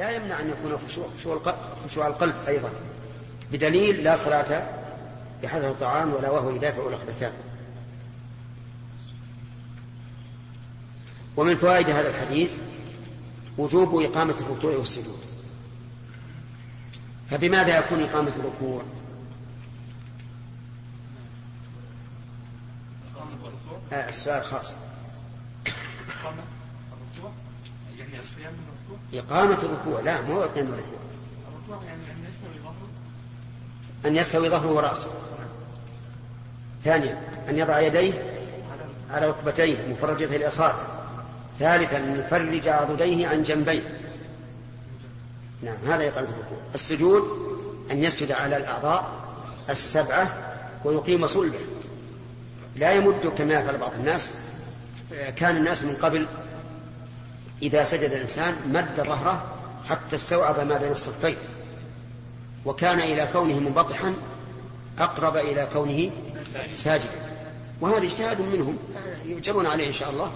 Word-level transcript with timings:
لا 0.00 0.10
يمنع 0.10 0.40
أن 0.40 0.50
يكون 0.50 0.78
خشوع, 0.78 1.08
خشوع 1.84 2.06
القلب 2.06 2.34
أيضا. 2.48 2.70
بدليل 3.52 4.04
لا 4.04 4.16
صلاة 4.16 4.66
بحذر 5.42 5.70
الطعام 5.70 6.14
ولا 6.14 6.30
وهو 6.30 6.50
يدافع 6.50 6.88
الأخبثان 6.88 7.32
ومن 11.36 11.56
فوائد 11.56 11.90
هذا 11.90 12.08
الحديث 12.08 12.52
وجوب 13.58 14.02
إقامة 14.02 14.34
الركوع 14.40 14.76
والسجود. 14.76 15.20
فبماذا 17.30 17.78
يكون 17.78 18.00
إقامة 18.00 18.32
الركوع؟ 18.36 18.82
آه 23.92 24.08
السؤال 24.08 24.44
خاص 24.44 24.74
إقامة 26.20 26.42
الركوع 26.92 27.32
يعني 27.98 28.00
القيام 28.00 28.08
من 28.08 28.09
الركوع 28.09 28.09
إقامة 29.14 29.58
الركوع 29.62 30.00
لا 30.00 30.20
مو 30.20 30.42
القيام 30.42 30.66
الركوع. 30.66 31.00
يعني 31.86 32.02
أن 32.02 32.24
يستوي 32.28 32.62
ظهره؟ 32.62 32.88
أن 34.06 34.16
يستوي 34.16 34.48
ظهره 34.48 34.72
ورأسه. 34.72 35.10
ثانيا 36.84 37.22
أن 37.48 37.58
يضع 37.58 37.80
يديه 37.80 38.12
على 39.10 39.28
ركبتيه 39.28 39.86
مفرجته 39.86 40.36
الإصابع 40.36 40.82
ثالثا 41.58 41.96
أن 41.96 42.20
يفرج 42.20 42.68
عضديه 42.68 43.28
عن 43.28 43.42
جنبيه. 43.42 43.98
نعم 45.62 45.76
هذا 45.86 46.08
إقامة 46.08 46.28
الركوع. 46.28 46.58
السجود 46.74 47.22
أن 47.90 48.04
يسجد 48.04 48.32
على 48.32 48.56
الأعضاء 48.56 49.12
السبعة 49.70 50.30
ويقيم 50.84 51.26
صلبه. 51.26 51.58
لا 52.76 52.92
يمد 52.92 53.26
كما 53.38 53.54
يفعل 53.54 53.78
بعض 53.78 53.92
الناس. 53.94 54.32
كان 55.36 55.56
الناس 55.56 55.82
من 55.82 55.96
قبل 56.02 56.26
إذا 57.62 57.84
سجد 57.84 58.10
الإنسان 58.10 58.54
مد 58.66 59.06
ظهره 59.06 59.56
حتى 59.88 60.16
استوعب 60.16 60.66
ما 60.66 60.78
بين 60.78 60.92
الصفين 60.92 61.36
وكان 62.64 63.00
إلى 63.00 63.28
كونه 63.32 63.58
منبطحا 63.58 64.14
أقرب 64.98 65.36
إلى 65.36 65.68
كونه 65.72 66.10
ساجدا. 66.76 67.10
وهذا 67.80 68.04
اجتهاد 68.04 68.40
منهم 68.40 68.76
يؤجرون 69.26 69.66
عليه 69.66 69.88
إن 69.88 69.92
شاء 69.92 70.10
الله 70.10 70.32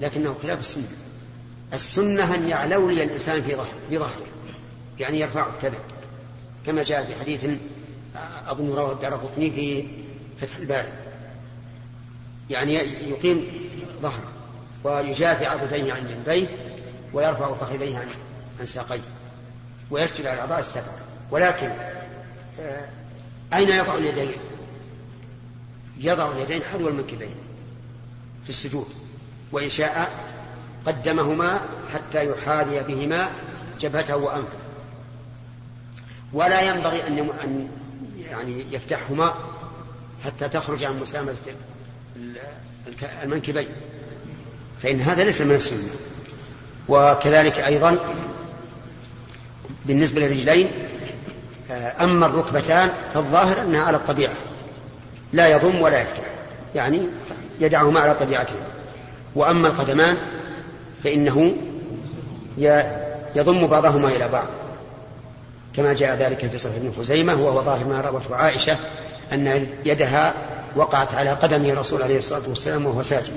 لكنه 0.00 0.36
خلاف 0.42 0.60
السنة. 0.60 0.88
السنة 1.72 2.34
أن 2.34 2.48
يعلولي 2.48 3.02
الإنسان 3.02 3.42
في 3.42 3.54
ظهره 3.54 3.74
بظهره 3.90 4.26
يعني 4.98 5.20
يرفعه 5.20 5.52
كذا. 5.62 5.78
كما 6.66 6.82
جاء 6.82 7.04
في 7.04 7.14
حديث 7.14 7.46
أظن 8.48 8.72
رواه 8.72 8.92
الدار 8.92 9.30
في 9.34 9.84
فتح 10.40 10.56
الباري. 10.56 10.92
يعني 12.50 12.74
يقيم 13.10 13.46
ظهره. 14.02 14.35
ويجافي 14.86 15.46
عضديه 15.46 15.92
عن 15.92 16.06
جنبيه 16.08 16.46
ويرفع 17.12 17.54
فخذيه 17.54 17.98
عن 17.98 18.08
عن 18.60 18.66
ساقيه 18.66 19.00
ويسجد 19.90 20.26
على 20.26 20.34
الاعضاء 20.34 20.60
السبعه 20.60 20.98
ولكن 21.30 21.70
آه، 22.60 22.88
أين 23.54 23.68
يضع 23.68 23.94
اليدين؟ 23.94 24.32
يضع 25.98 26.32
اليدين 26.32 26.62
حذو 26.62 26.88
المنكبين 26.88 27.34
في 28.44 28.50
السجود. 28.50 28.88
وإن 29.52 29.68
شاء 29.68 30.10
قدمهما 30.86 31.60
حتى 31.94 32.30
يحاذي 32.30 32.80
بهما 32.80 33.30
جبهته 33.80 34.16
وأنفه. 34.16 34.58
ولا 36.32 36.60
ينبغي 36.60 37.06
أن 37.06 37.18
أن 37.18 37.68
يعني 38.18 38.64
يفتحهما 38.72 39.34
حتى 40.24 40.48
تخرج 40.48 40.84
عن 40.84 41.00
مسامة 41.00 41.34
المنكبين. 43.22 43.68
فإن 44.82 45.00
هذا 45.00 45.24
ليس 45.24 45.40
من 45.40 45.54
السنة. 45.54 45.88
وكذلك 46.88 47.58
أيضا 47.58 47.98
بالنسبة 49.86 50.20
للرجلين 50.20 50.70
آه، 51.70 52.04
أما 52.04 52.26
الركبتان 52.26 52.90
فالظاهر 53.14 53.62
أنها 53.62 53.80
على 53.80 53.96
الطبيعة. 53.96 54.34
لا 55.32 55.48
يضم 55.48 55.80
ولا 55.80 56.00
يفتح. 56.00 56.22
يعني 56.74 57.02
يدعهما 57.60 58.00
على 58.00 58.14
طبيعتهما. 58.14 58.66
وأما 59.34 59.68
القدمان 59.68 60.16
فإنه 61.04 61.54
يضم 63.36 63.66
بعضهما 63.66 64.08
إلى 64.08 64.28
بعض. 64.28 64.46
كما 65.76 65.92
جاء 65.92 66.16
ذلك 66.16 66.50
في 66.50 66.58
صحيح 66.58 66.76
ابن 66.76 66.92
خزيمة 66.92 67.34
وهو 67.34 67.64
ظاهر 67.64 67.86
ما 67.86 68.00
روته 68.00 68.36
عائشة 68.36 68.76
أن 69.32 69.66
يدها 69.84 70.34
وقعت 70.76 71.14
على 71.14 71.30
قدم 71.30 71.64
الرسول 71.64 72.02
عليه 72.02 72.18
الصلاة 72.18 72.42
والسلام 72.48 72.86
وهو 72.86 73.02
ساجد. 73.02 73.32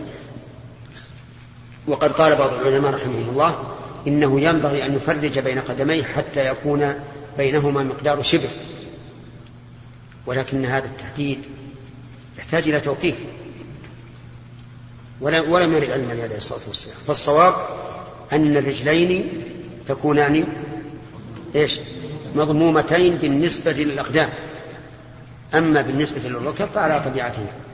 وقد 1.89 2.11
قال 2.11 2.35
بعض 2.35 2.53
العلماء 2.53 2.93
رحمهم 2.93 3.29
الله 3.29 3.75
إنه 4.07 4.41
ينبغي 4.41 4.85
أن 4.85 4.95
يفرج 4.95 5.39
بين 5.39 5.59
قدميه 5.59 6.03
حتى 6.03 6.47
يكون 6.47 6.93
بينهما 7.37 7.83
مقدار 7.83 8.21
شبر 8.21 8.49
ولكن 10.25 10.65
هذا 10.65 10.85
التحديد 10.85 11.39
يحتاج 12.37 12.67
إلى 12.67 12.79
توقيف. 12.79 13.15
ولم 15.21 15.73
يرد 15.73 15.91
علم 15.91 16.09
عليه 16.09 16.37
الصلاة 16.37 16.61
والسلام. 16.67 16.95
فالصواب 17.07 17.53
أن 18.33 18.57
الرجلين 18.57 19.43
تكونان 19.85 20.47
إيش؟ 21.55 21.79
مضمومتين 22.35 23.15
بالنسبة 23.15 23.71
للأقدام. 23.71 24.29
أما 25.55 25.81
بالنسبة 25.81 26.29
للركب 26.29 26.67
فعلى 26.75 27.03
طبيعتهما. 27.05 27.68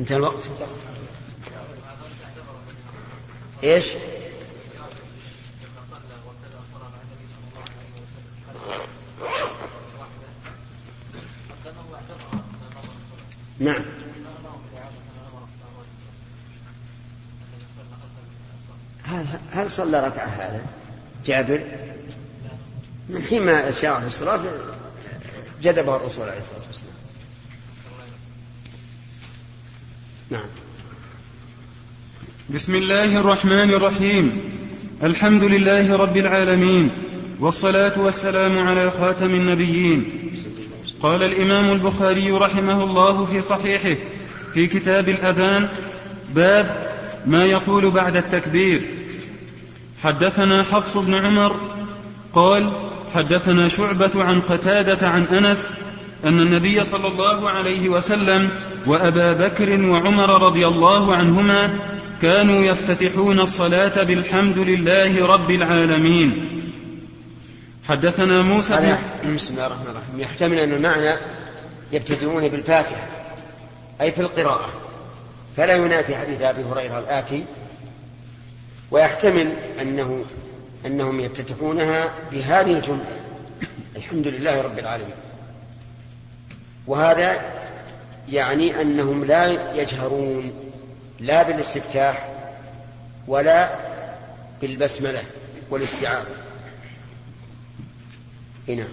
انتهى 0.00 0.16
الوقت. 0.16 0.48
إيش؟ 3.64 3.84
نعم. 13.58 13.84
هل, 19.04 19.26
هل 19.50 19.70
صلى 19.70 20.06
ركعة 20.06 20.26
هذا؟ 20.26 20.66
جابر؟ 21.26 21.64
من 23.08 23.22
حين 23.22 23.42
ما 23.42 23.68
أشار 23.68 24.00
في 24.00 24.06
الصلاة 24.06 24.40
جذبه 25.62 25.96
الرسول 25.96 26.28
عليه 26.28 26.40
الصلاة 26.40 26.66
والسلام. 26.66 26.99
نعم. 30.30 30.46
بسم 32.50 32.74
الله 32.74 33.16
الرحمن 33.16 33.70
الرحيم. 33.70 34.40
الحمد 35.02 35.44
لله 35.44 35.96
رب 35.96 36.16
العالمين 36.16 36.90
والصلاة 37.40 38.00
والسلام 38.00 38.58
على 38.58 38.90
خاتم 38.90 39.34
النبيين. 39.34 40.04
قال 41.02 41.22
الإمام 41.22 41.72
البخاري 41.72 42.30
رحمه 42.30 42.84
الله 42.84 43.24
في 43.24 43.42
صحيحه 43.42 44.00
في 44.54 44.66
كتاب 44.66 45.08
الأذان 45.08 45.68
باب 46.34 46.96
ما 47.26 47.44
يقول 47.44 47.90
بعد 47.90 48.16
التكبير. 48.16 48.82
حدثنا 50.02 50.62
حفص 50.62 50.96
بن 50.96 51.14
عمر 51.14 51.56
قال 52.32 52.72
حدثنا 53.14 53.68
شعبة 53.68 54.10
عن 54.14 54.40
قتادة 54.40 55.08
عن 55.08 55.24
أنس 55.24 55.72
أن 56.24 56.40
النبي 56.40 56.84
صلى 56.84 57.08
الله 57.08 57.50
عليه 57.50 57.88
وسلم 57.88 58.50
وأبا 58.86 59.32
بكر 59.32 59.80
وعمر 59.84 60.42
رضي 60.42 60.66
الله 60.66 61.14
عنهما 61.14 61.78
كانوا 62.22 62.64
يفتتحون 62.64 63.40
الصلاة 63.40 64.02
بالحمد 64.02 64.58
لله 64.58 65.26
رب 65.26 65.50
العالمين. 65.50 66.46
حدثنا 67.88 68.42
موسى 68.42 68.96
بسم 69.34 69.54
الله 69.54 69.66
الرحمن 69.66 69.86
الرحيم. 69.86 70.20
يحتمل 70.20 70.58
أن 70.58 70.72
المعنى 70.72 71.16
يبتدئون 71.92 72.48
بالفاتحة 72.48 73.06
أي 74.00 74.12
في 74.12 74.20
القراءة 74.20 74.68
فلا 75.56 75.76
ينافي 75.76 76.16
حديث 76.16 76.42
أبي 76.42 76.62
هريرة 76.62 76.98
الآتي 76.98 77.44
ويحتمل 78.90 79.54
أنه 79.82 80.24
أنهم 80.86 81.20
يفتتحونها 81.20 82.08
بهذه 82.32 82.72
الجملة 82.72 83.16
الحمد 83.96 84.26
لله 84.26 84.62
رب 84.62 84.78
العالمين. 84.78 85.14
وهذا 86.90 87.40
يعني 88.32 88.80
أنهم 88.82 89.24
لا 89.24 89.74
يجهرون 89.74 90.52
لا 91.20 91.42
بالاستفتاح 91.42 92.28
ولا 93.28 93.70
بالبسملة 94.62 95.22
والاستعاذة 95.70 96.36
هنا 98.68 98.84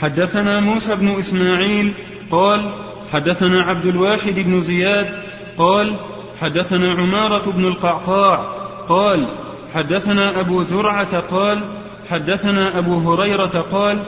حدثنا 0.00 0.60
موسى 0.60 0.94
بن 0.94 1.18
إسماعيل 1.18 1.94
قال 2.30 2.72
حدثنا 3.12 3.62
عبد 3.62 3.86
الواحد 3.86 4.34
بن 4.34 4.60
زياد 4.60 5.22
قال 5.58 5.96
حدثنا 6.40 6.92
عمارة 6.92 7.50
بن 7.50 7.64
القعقاع 7.64 8.36
قال 8.88 9.28
حدثنا 9.74 10.40
أبو 10.40 10.62
زرعة 10.62 11.20
قال 11.20 11.64
حدثنا 12.10 12.78
أبو 12.78 13.12
هريرة 13.12 13.66
قال 13.72 14.02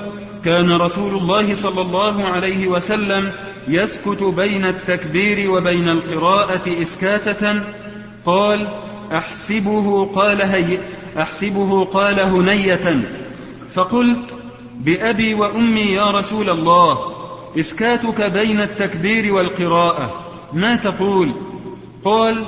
كان 0.45 0.73
رسول 0.73 1.15
الله 1.15 1.55
صلى 1.55 1.81
الله 1.81 2.25
عليه 2.25 2.67
وسلم 2.67 3.33
يسكت 3.69 4.23
بين 4.23 4.65
التكبير 4.65 5.51
وبين 5.51 5.89
القراءة 5.89 6.83
إسكاتة. 6.83 7.61
قال 8.27 8.69
أحسبه 9.13 10.07
قال 10.15 10.43
هي 10.43 10.79
أحسبه 11.19 11.85
قال 11.85 12.21
هنية. 12.21 13.09
فقلت 13.73 14.35
بأبي 14.81 15.35
وأمي 15.35 15.81
يا 15.81 16.11
رسول 16.11 16.51
الله 16.51 16.99
إسكاتك 17.61 18.31
بين 18.31 18.61
التكبير 18.61 19.35
والقراءة 19.35 20.25
ما 20.53 20.77
تقول؟ 20.77 21.35
قال 22.05 22.45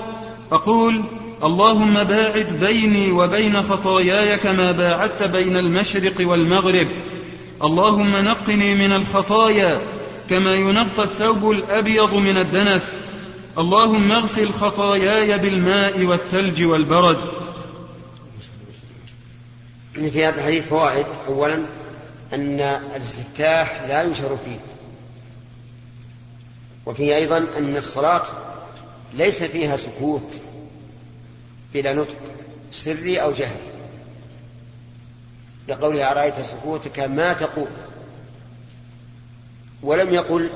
أقول 0.53 1.03
اللهم 1.45 1.95
باعد 2.05 2.59
بيني 2.61 3.13
وبين 3.13 3.63
خطاياي 3.63 4.37
كما 4.37 4.73
باعدت 4.73 5.23
بين 5.23 5.57
المشرق 5.57 6.15
والمغرب. 6.21 6.87
اللهم 7.63 8.17
نقني 8.17 8.75
من 8.75 8.93
الخطايا 8.93 9.81
كما 10.31 10.55
ينقى 10.55 11.05
الثوب 11.05 11.51
الأبيض 11.51 12.15
من 12.15 12.37
الدنس. 12.37 12.99
اللهم 13.59 14.13
اغسل 14.13 14.51
خطاياي 14.51 15.39
بالماء 15.39 16.05
والثلج 16.05 16.63
والبرد. 16.63 17.19
إن 19.97 20.11
في 20.11 20.27
هذا 20.27 20.41
الحديث 20.41 20.69
فوائد. 20.69 21.07
أولا 21.29 21.55
أن 22.33 22.61
الاستفتاح 22.97 23.83
لا 23.89 24.03
يشر 24.03 24.37
فيه. 24.37 24.59
وفيه 26.87 27.17
أيضا 27.17 27.47
أن 27.59 27.77
الصلاة 27.77 28.25
ليس 29.15 29.43
فيها 29.43 29.77
سكوت 29.77 30.33
بلا 31.75 31.95
نطق 31.95 32.17
سري 32.71 33.23
أو 33.23 33.33
جهري 33.33 33.78
لقوله 35.69 36.11
أرأيت 36.11 36.41
سكوتك 36.41 36.99
ما 36.99 37.33
تقول؟ 37.33 37.69
ولم 39.83 40.15
يقل 40.15 40.51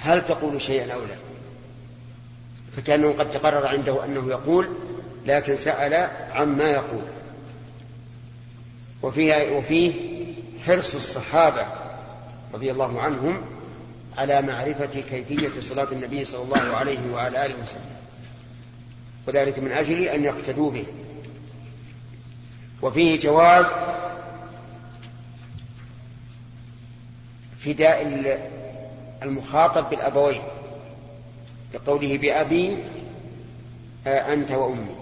هل 0.00 0.24
تقول 0.24 0.62
شيئا 0.62 0.94
أو 0.94 1.00
لا؟ 1.00 1.16
فكأنه 2.76 3.12
قد 3.12 3.30
تقرر 3.30 3.66
عنده 3.66 4.04
أنه 4.04 4.28
يقول 4.28 4.68
لكن 5.26 5.56
سأل 5.56 6.08
عما 6.32 6.70
يقول. 6.70 7.04
وفيه, 9.02 9.56
وفيه 9.56 9.92
حرص 10.66 10.94
الصحابة 10.94 11.66
رضي 12.54 12.70
الله 12.70 13.00
عنهم 13.00 13.42
على 14.18 14.42
معرفة 14.42 15.00
كيفية 15.00 15.60
صلاة 15.60 15.88
النبي 15.92 16.24
صلى 16.24 16.42
الله 16.42 16.76
عليه 16.76 17.12
وعلى 17.12 17.46
آله 17.46 17.54
وسلم. 17.62 17.96
وذلك 19.28 19.58
من 19.58 19.72
أجل 19.72 20.02
أن 20.02 20.24
يقتدوا 20.24 20.70
به. 20.70 20.86
وفيه 22.82 23.20
جواز 23.20 23.66
فداء 27.64 28.02
المخاطب 29.22 29.90
بالأبوين 29.90 30.42
لقوله 31.74 32.18
بأبي 32.18 32.76
آه، 34.06 34.32
أنت 34.32 34.50
وأمي. 34.50 34.94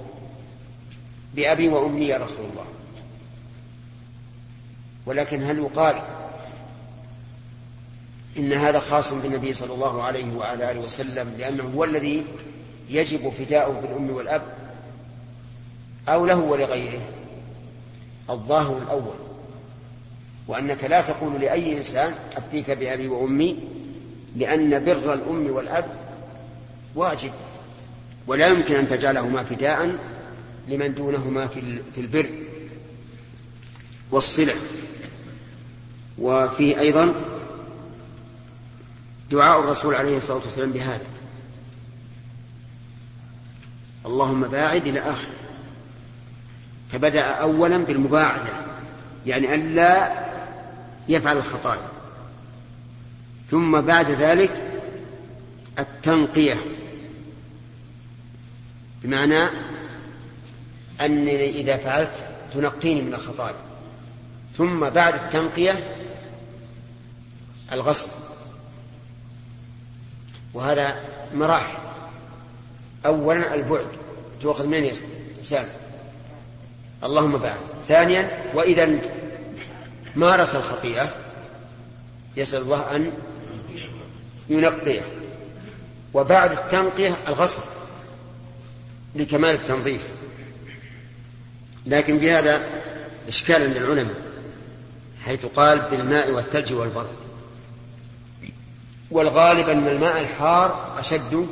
بأبي 1.35 1.69
وأمي 1.69 2.07
يا 2.07 2.17
رسول 2.17 2.45
الله. 2.53 2.67
ولكن 5.07 5.43
هل 5.43 5.59
يقال 5.59 6.03
إن 8.37 8.53
هذا 8.53 8.79
خاص 8.79 9.13
بالنبي 9.13 9.55
صلى 9.55 9.75
الله 9.75 10.03
عليه 10.03 10.35
وعلى 10.37 10.71
آله 10.71 10.81
وسلم 10.81 11.35
لأنه 11.39 11.73
هو 11.77 11.85
الذي 11.85 12.25
يجب 12.91 13.33
فداؤه 13.39 13.81
بالأم 13.81 14.11
والأب 14.11 14.43
أو 16.09 16.27
له 16.27 16.37
ولغيره؟ 16.37 17.01
الظاهر 18.31 18.79
الأول. 18.79 19.15
وأنك 20.49 20.85
لا 20.85 21.01
تقول 21.01 21.41
لأي 21.41 21.79
إنسان 21.79 22.15
أفديك 22.37 22.71
بأبي 22.71 23.09
وأمي 23.09 23.59
لأن 24.37 24.85
بر 24.85 25.15
الأم 25.15 25.47
والأب 25.51 25.85
واجب 26.95 27.31
ولا 28.27 28.47
يمكن 28.47 28.75
أن 28.77 28.89
تجعلهما 28.89 29.43
فداء 29.45 29.97
لمن 30.69 30.95
دونهما 30.95 31.47
في 31.95 32.01
البر 32.01 32.31
والصلة. 34.11 34.55
وفيه 36.19 36.81
أيضا 36.81 37.15
دعاء 39.31 39.61
الرسول 39.61 39.95
عليه 39.95 40.17
الصلاة 40.17 40.39
والسلام 40.39 40.73
بهذا. 40.73 41.07
اللهم 44.07 44.49
باعد 44.49 44.87
إلى 44.87 45.01
آخر. 45.01 45.29
فبدأ 46.93 47.23
أولا 47.23 47.79
بالمباعدة 47.79 48.53
يعني 49.27 49.55
ألا 49.55 50.25
يفعل 51.09 51.37
الخطايا. 51.37 51.89
ثم 53.51 53.81
بعد 53.81 54.11
ذلك 54.11 54.51
التنقية 55.79 56.57
بمعنى 59.03 59.49
أنني 61.01 61.51
إذا 61.51 61.77
فعلت 61.77 62.25
تنقيني 62.55 63.03
من 63.03 63.15
الخطايا. 63.15 63.55
ثم 64.59 64.81
بعد 64.91 65.15
التنقية 65.15 65.95
الغسل 67.73 68.11
وهذا 70.55 71.01
مراحل. 71.35 71.79
أولا 73.07 73.55
البعد 73.55 73.87
تؤخذ 74.43 74.67
من 74.67 74.91
سالم 75.43 75.80
اللهم 77.05 77.39
بعد 77.39 77.57
ثانيا 77.89 78.43
وإذا 78.55 78.99
مارس 80.17 80.57
الخطيئة 80.57 81.15
يسأل 82.37 82.63
الله 82.63 82.97
أن 82.97 83.13
ينقيه. 84.49 85.03
وبعد 86.15 86.53
التنقية 86.53 87.17
الغسل 87.29 87.63
لكمال 89.15 89.51
التنظيف. 89.51 90.09
لكن 91.87 92.19
بهذا 92.19 92.67
إشكال 93.29 93.63
عند 93.63 93.77
العلماء 93.77 94.15
حيث 95.25 95.47
قال 95.47 95.81
بالماء 95.91 96.31
والثلج 96.31 96.73
والبرد. 96.73 97.17
والغالب 99.11 99.69
أن 99.69 99.87
الماء 99.87 100.21
الحار 100.21 100.95
أشد 100.99 101.49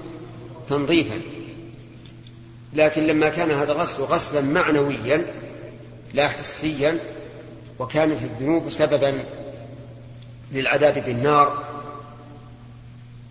تنظيفا. 0.68 1.38
لكن 2.75 3.06
لما 3.06 3.29
كان 3.29 3.50
هذا 3.50 3.73
الغسل 3.73 4.03
غسلا 4.03 4.41
معنويا 4.41 5.26
لا 6.15 6.29
حسيا 6.29 6.99
وكانت 7.79 8.23
الذنوب 8.23 8.69
سببا 8.69 9.25
للعذاب 10.53 11.05
بالنار 11.05 11.65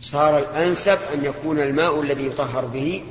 صار 0.01 0.37
الأنسب 0.37 0.97
أن 1.13 1.25
يكون 1.25 1.59
الماء 1.59 2.01
الذي 2.01 2.25
يطهر 2.25 2.65
به 2.65 3.03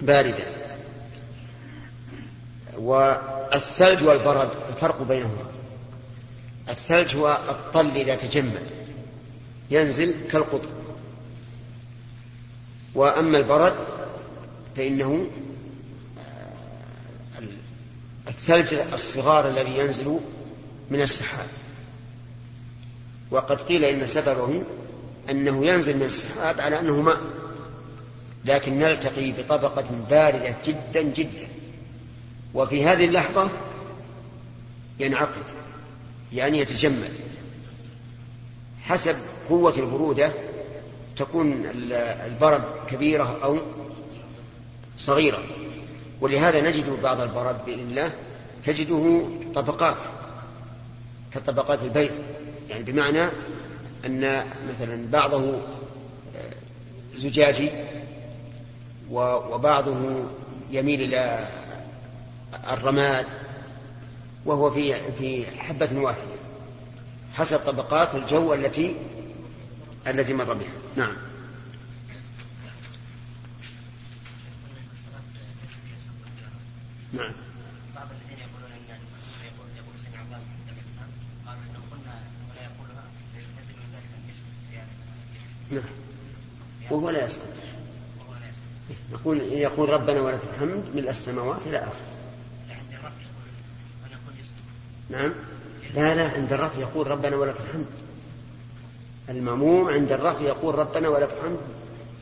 باردا. 0.00 0.46
والثلج 2.78 4.04
والبرد 4.04 4.48
الفرق 4.68 5.02
بينهما. 5.02 5.50
الثلج 6.70 7.16
هو 7.16 7.38
الطل 7.48 7.96
إذا 7.96 8.14
تجمد 8.14 8.66
ينزل 9.70 10.14
كالقطر 10.30 10.68
وأما 12.94 13.38
البرد 13.38 13.74
فإنه 14.80 15.26
الثلج 18.28 18.74
الصغار 18.74 19.48
الذي 19.48 19.78
ينزل 19.78 20.20
من 20.90 21.00
السحاب. 21.02 21.46
وقد 23.30 23.60
قيل 23.60 23.84
إن 23.84 24.06
سببه 24.06 24.62
أنه 25.30 25.66
ينزل 25.66 25.96
من 25.96 26.02
السحاب 26.02 26.60
على 26.60 26.80
أنه 26.80 27.02
ماء. 27.02 27.20
لكن 28.44 28.78
نلتقي 28.78 29.32
بطبقة 29.32 29.84
باردة 30.10 30.54
جدا 30.66 31.02
جدا. 31.02 31.48
وفي 32.54 32.84
هذه 32.84 33.04
اللحظة 33.04 33.50
ينعقد 35.00 35.44
يعني 36.32 36.58
يتجمد. 36.58 37.12
حسب 38.82 39.16
قوة 39.48 39.74
البرودة 39.76 40.32
تكون 41.16 41.66
البرد 42.26 42.64
كبيرة 42.88 43.38
أو 43.42 43.58
صغيرة. 45.00 45.38
ولهذا 46.20 46.60
نجد 46.60 47.02
بعض 47.02 47.20
البرد 47.20 47.64
بإذن 47.66 47.80
الله 47.80 48.12
تجده 48.66 49.22
طبقات 49.54 49.96
كطبقات 51.34 51.82
البيت 51.82 52.10
يعني 52.70 52.82
بمعنى 52.82 53.28
أن 54.06 54.44
مثلا 54.68 55.10
بعضه 55.10 55.54
آه، 56.36 56.52
زجاجي 57.16 57.70
وبعضه 59.10 60.24
يميل 60.70 61.02
إلى 61.02 61.48
الرماد 62.72 63.26
وهو 64.46 64.70
في 64.70 64.94
في 65.18 65.46
حبة 65.58 65.88
واحدة 66.00 66.40
حسب 67.34 67.58
طبقات 67.58 68.14
الجو 68.14 68.54
التي 68.54 68.96
التي 70.06 70.34
مر 70.34 70.44
بها. 70.44 70.72
نعم. 70.96 71.16
نعم. 77.12 77.32
بعض 77.94 78.08
الذين 78.10 78.38
يقولون 78.38 78.72
إن 78.72 78.84
يقول 79.46 79.68
يقول 79.76 79.94
سمع 79.98 80.20
الله 80.22 80.40
قالوا 81.46 81.62
إنه 81.62 81.80
قلنا 81.90 82.14
ولا 82.50 82.62
يقولها. 82.62 83.04
من 83.78 83.88
ذلك 83.94 84.10
الاسم. 84.24 84.44
نعم 85.70 85.94
وهو 86.90 87.10
لا 87.10 87.26
يسقط 87.26 87.42
وهو 88.20 88.32
لا 88.34 88.46
يسقط 88.48 89.20
نقول 89.20 89.40
يقول 89.40 89.88
ربنا 89.88 90.20
ولك 90.20 90.40
الحمد 90.54 90.84
ملء 90.94 91.10
السماوات 91.10 91.60
إلى 91.66 91.78
آخره. 91.78 92.10
نعم. 95.10 95.32
لا 95.94 96.14
لا 96.14 96.28
عند 96.30 96.52
الرفع 96.52 96.78
يقول 96.78 97.06
ربنا 97.06 97.36
ولك 97.36 97.56
الحمد. 97.68 97.86
المأموم 99.28 99.88
عند 99.88 100.12
الرفع 100.12 100.40
يقول 100.40 100.74
ربنا 100.74 101.08
ولك 101.08 101.30
الحمد. 101.38 101.60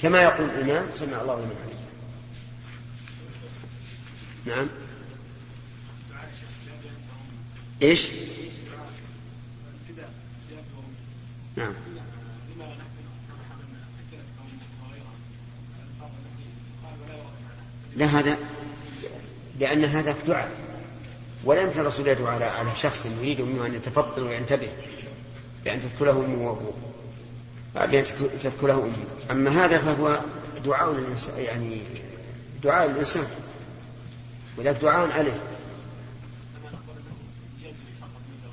كما 0.02 0.22
يقول 0.22 0.50
الإمام 0.50 0.86
سمع 0.94 1.20
الله 1.20 1.34
لمن 1.34 1.56
حمده. 1.62 1.77
نعم. 4.48 4.66
إيش؟ 7.82 8.08
نعم. 11.56 11.72
لا 17.96 18.06
هذا 18.06 18.38
لأن 19.60 19.84
هذا 19.84 20.14
دعاء. 20.26 20.50
ولا 21.44 21.60
يمكن 21.60 21.80
الرسول 21.80 22.08
يدعو 22.08 22.26
على 22.26 22.44
على 22.44 22.68
شخص 22.76 23.06
يريد 23.06 23.40
منه 23.40 23.66
أن 23.66 23.74
يتفضل 23.74 24.22
وينتبه 24.22 24.68
بأن 25.64 25.80
تذكره 25.80 26.10
أمه 26.10 26.48
وأبوه 26.48 26.74
بأن 27.74 28.04
تذكره 28.42 28.84
أمه. 28.84 29.30
أما 29.30 29.64
هذا 29.64 29.78
فهو 29.78 30.20
دعاء 30.64 30.92
للإنسان 30.92 31.38
يعني 31.38 31.80
دعاء 32.62 32.90
للإنسان. 32.90 33.26
وذلك 34.58 34.80
دعاء 34.80 35.10
عليه. 35.10 35.40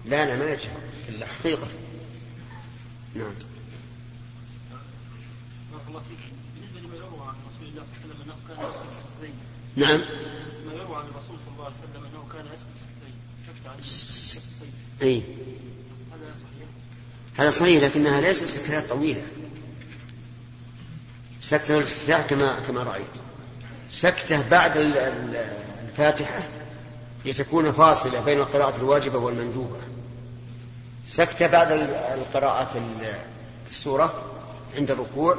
لا 0.06 0.26
لا 0.26 0.36
ما 0.36 0.52
يجهر. 0.52 0.78
إلا 1.10 1.26
حقيقة. 1.26 1.68
نعم. 3.16 3.34
بالنسبة 6.56 6.80
لما 6.80 6.96
يروى 6.96 7.28
عن 7.28 7.36
رسول 7.48 7.68
الله 7.68 7.84
صلى 7.84 8.04
الله 8.04 8.16
عليه 8.16 8.16
وسلم 8.16 8.22
أنه 8.26 8.36
كان 8.48 8.58
يسكت 8.68 8.92
سكتين 8.96 9.34
نعم. 9.76 10.00
ما 10.68 10.74
يروى 10.74 10.98
عن 10.98 11.06
الرسول 11.06 11.38
صلى 11.46 11.54
الله 11.54 11.66
عليه 11.66 11.76
وسلم 11.76 12.04
أنه 12.06 12.28
كان 12.34 12.46
يسكت 12.54 12.76
سكتين 12.76 13.16
سكت 13.48 13.68
عن 13.68 13.84
سكتين 13.84 14.74
أي. 15.02 15.24
هذا 16.12 16.34
صحيح؟ 16.36 16.68
هذا 17.38 17.52
صحيح 17.52 17.84
لكنها 17.84 18.22
ليست 18.22 18.46
سكتات 18.46 18.90
طويلة. 18.90 19.22
سكتة 21.42 21.76
الافتتاح 21.78 22.22
كما 22.22 22.60
كما 22.60 22.84
رأيت. 22.84 23.06
سكتة 23.92 24.50
بعد 24.50 24.78
الفاتحة 25.96 26.44
لتكون 27.26 27.72
فاصلة 27.72 28.26
بين 28.26 28.40
القراءة 28.40 28.78
الواجبة 28.78 29.18
والمندوبة. 29.18 29.80
سكتة 31.08 31.48
بعد 31.48 31.72
القراءة 32.18 32.82
السورة 33.68 34.14
عند 34.78 34.92
الركوع 34.92 35.38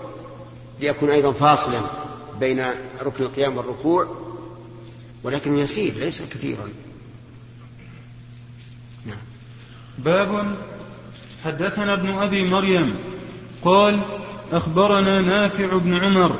ليكون 0.81 1.11
أيضا 1.11 1.33
فاصلا 1.33 1.81
بين 2.41 2.65
ركن 3.03 3.25
القيام 3.25 3.57
والركوع 3.57 4.09
ولكن 5.23 5.59
يسير 5.59 5.95
ليس 5.95 6.23
كثيرا. 6.23 6.69
نعم. 9.07 9.25
باب 9.99 10.57
حدثنا 11.45 11.93
ابن 11.93 12.11
أبي 12.11 12.51
مريم 12.51 12.97
قال 13.65 14.01
أخبرنا 14.53 15.21
نافع 15.21 15.77
بن 15.77 15.95
عمر 16.05 16.37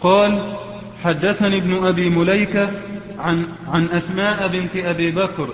قال 0.00 0.56
حدثني 1.04 1.56
ابن 1.56 1.86
أبي 1.86 2.10
مليكة 2.10 2.70
عن, 3.18 3.46
عن 3.68 3.86
أسماء 3.86 4.48
بنت 4.48 4.76
أبي 4.76 5.10
بكر 5.10 5.48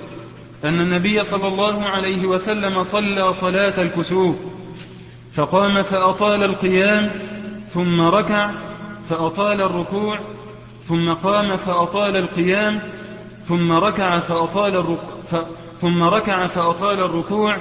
أن 0.64 0.80
النبي 0.80 1.24
صلى 1.24 1.48
الله 1.48 1.84
عليه 1.84 2.26
وسلم 2.26 2.84
صلى 2.84 3.32
صلاة 3.32 3.82
الكسوف 3.82 4.36
فقام 5.32 5.82
فأطال 5.82 6.42
القيام 6.42 7.10
ثم 7.70 8.00
ركع 8.00 8.50
فأطال 9.08 9.60
الركوع 9.60 10.18
ثم 10.88 11.12
قام 11.12 11.56
فأطال 11.56 12.16
القيام 12.16 12.82
ثم 13.48 13.72
ركع 13.72 14.18
فأطال 14.18 14.76
الركوع 14.76 15.46
ثم 15.80 16.02
ركع 16.02 16.46
فأطال 16.46 17.00
الركوع 17.00 17.56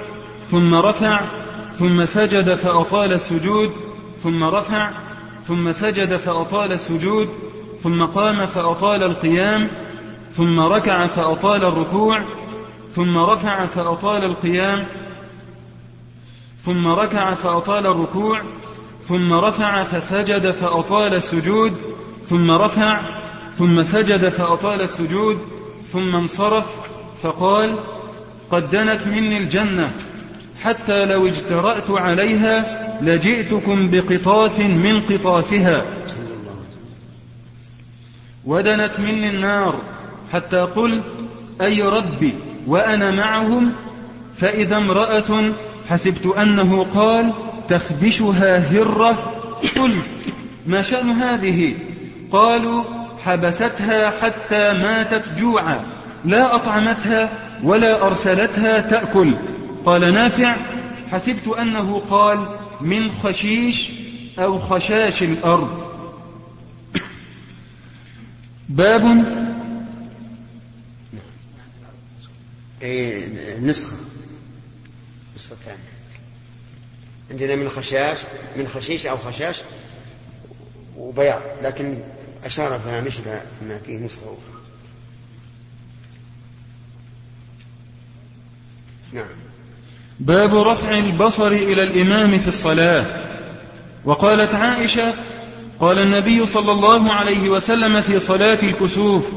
ثم 0.52 0.75
رفع 0.75 1.25
ثم 1.74 2.06
سجد 2.06 2.54
فأطال 2.54 3.13
السجود 3.13 3.72
ثم 4.24 4.44
رفع 4.44 4.92
ثم 5.48 5.72
سجد 5.72 6.16
فأطال 6.16 6.72
السجود 6.72 7.30
ثم 7.84 8.06
قام 8.06 8.46
فأطال 8.46 9.04
القيام 9.04 9.70
ثم 10.32 10.60
ركع 10.60 11.08
فأطال 11.08 11.66
الركوع 11.66 12.24
ثم 12.92 13.18
رفع 13.18 13.66
فأطال 13.66 14.24
القيام 14.24 14.86
ثم 16.66 16.88
ركع 16.88 17.34
فأطال 17.34 17.88
الركوع 17.88 18.42
ثم 19.08 19.34
رفع 19.34 19.84
فسجد 19.84 20.52
فأطال 20.52 21.13
السجود 21.13 21.74
ثم 22.30 22.52
رفع 22.52 23.02
ثم 23.54 23.84
سجد 23.84 24.30
فأطال 24.30 24.82
السجود 24.82 25.38
ثم 25.92 26.16
انصرف 26.16 26.66
فقال 27.24 27.80
قد 28.52 28.70
دنت 28.70 29.08
مني 29.08 29.38
الجنة 29.38 29.90
حتى 30.62 31.06
لو 31.06 31.28
اجترأت 31.28 31.92
عليها 31.92 32.84
لجئتكم 33.02 33.90
بقطاف 33.90 34.60
من 34.60 35.02
قطافها. 35.02 35.86
ودنت 38.46 39.00
مني 39.00 39.30
النار 39.30 39.82
حتى 40.34 40.58
قلت 40.58 41.04
أي 41.62 41.82
ربي 41.82 42.34
وأنا 42.68 43.12
معهم؟ 43.12 43.72
فإذا 44.36 44.78
امرأة 44.78 45.54
حسبت 45.90 46.26
أنه 46.26 46.84
قال 46.84 47.34
تخدشها 47.70 48.58
هرة؟ 48.58 49.34
قلت 49.78 50.34
ما 50.68 50.82
شأن 50.82 51.10
هذه؟ 51.10 51.74
قالوا 52.32 52.84
حبستها 53.26 54.10
حتى 54.22 54.74
ماتت 54.74 55.24
جوعا 55.40 55.84
لا 56.26 56.56
أطعمتها 56.56 57.30
ولا 57.64 58.08
أرسلتها 58.08 58.80
تأكل. 58.82 59.34
قال 59.86 60.14
نافع 60.14 60.56
حسبت 61.12 61.48
أنه 61.48 62.02
قال 62.10 62.48
من 62.82 63.12
خشيش 63.24 63.92
أو 64.40 64.60
خشاش 64.60 65.24
الأرض. 65.24 65.93
باب 68.74 69.03
إيه 72.82 73.58
نسخة. 73.60 73.98
نسخة 75.36 75.56
ثانية 75.56 75.77
عندنا 77.32 77.56
من 77.56 77.70
خشاش 77.70 78.18
من 78.56 78.68
خشيش 78.68 79.06
أو 79.06 79.18
خشاش 79.18 79.62
وبياض 80.98 81.42
لكن 81.63 82.00
أشار 82.44 82.80
فيها 82.80 83.01
مشلى 83.01 83.42
أن 83.62 83.80
فيه 83.86 83.98
نسخة 83.98 84.22
أخرى. 84.22 84.62
نعم. 89.13 89.25
باب 90.20 90.56
رفع 90.56 90.98
البصر 90.98 91.48
إلى 91.48 91.84
الإمام 91.84 92.39
في 92.39 92.48
الصلاة. 92.48 93.06
وقالت 94.06 94.56
عائشة 94.56 95.13
قال 95.84 96.00
النبي 96.00 96.46
صلى 96.46 96.72
الله 96.72 97.12
عليه 97.12 97.50
وسلم 97.50 98.02
في 98.02 98.20
صلاة 98.20 98.60
الكسوف 98.63 99.34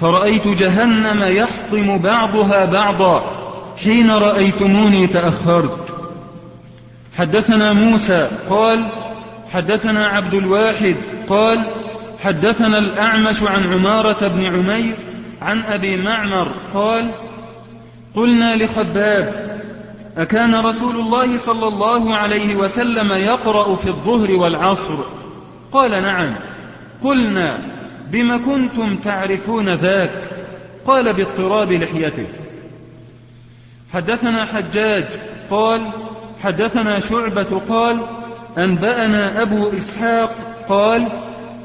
فرأيت 0.00 0.48
جهنم 0.48 1.22
يحطم 1.24 1.98
بعضها 1.98 2.64
بعضا 2.64 3.24
حين 3.84 4.10
رأيتموني 4.10 5.06
تأخرت. 5.06 5.94
حدثنا 7.18 7.72
موسى 7.72 8.28
قال 8.50 8.86
حدثنا 9.52 10.06
عبد 10.06 10.34
الواحد 10.34 10.96
قال 11.28 11.64
حدثنا 12.24 12.78
الأعمش 12.78 13.42
عن 13.42 13.72
عمارة 13.72 14.28
بن 14.28 14.44
عمير 14.44 14.94
عن 15.42 15.62
أبي 15.62 15.96
معمر 15.96 16.48
قال 16.74 17.10
قلنا 18.14 18.56
لخباب 18.56 19.56
أكان 20.16 20.54
رسول 20.54 20.96
الله 20.96 21.38
صلى 21.38 21.68
الله 21.68 22.14
عليه 22.14 22.56
وسلم 22.56 23.12
يقرأ 23.12 23.74
في 23.74 23.88
الظهر 23.88 24.32
والعصر؟ 24.32 24.94
قال 25.72 25.90
نعم. 25.90 26.34
قلنا 27.04 27.58
بم 28.10 28.44
كنتم 28.44 28.96
تعرفون 28.96 29.74
ذاك؟ 29.74 30.22
قال 30.86 31.12
باضطراب 31.12 31.72
لحيته. 31.72 32.26
حدثنا 33.92 34.44
حجاج 34.44 35.04
قال 35.50 35.90
حدثنا 36.42 37.00
شعبة 37.00 37.60
قال 37.68 38.00
أنبأنا 38.58 39.42
أبو 39.42 39.70
إسحاق 39.78 40.34
قال 40.68 41.08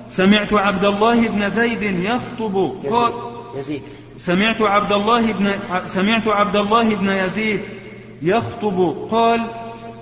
سمعت 0.09 0.53
عبد 0.53 0.85
الله 0.85 1.27
بن 1.27 1.49
زيد 1.49 1.81
يخطب. 1.81 2.73
قال 2.91 3.13
يزيد. 3.57 3.81
سمعت 4.17 4.61
عبد 4.61 4.91
الله 4.91 5.31
بن 5.31 5.51
سمعت 5.87 6.27
عبد 6.27 6.55
الله 6.55 6.95
بن 6.95 7.09
يزيد 7.09 7.61
يخطب. 8.21 9.07
قال 9.11 9.47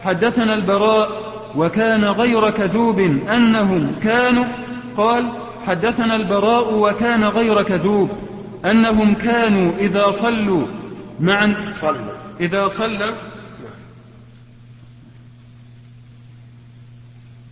حدثنا 0.04 0.54
البراء 0.54 1.10
وكان 1.56 2.06
غير 2.06 2.50
كذوب 2.50 3.00
أنهم 3.30 3.96
كانوا 4.04 4.46
قال 4.98 5.32
حدثنا 5.68 6.16
البراء 6.16 6.74
وكان 6.74 7.24
غير 7.24 7.62
كذوب 7.62 8.10
أنهم 8.66 9.16
كانوا 9.16 9.72
إذا 9.80 10.12
صلوا 10.12 10.68
معا 11.20 11.74
صلوا. 11.76 12.14
إذا 12.40 12.68
صلى 12.68 13.14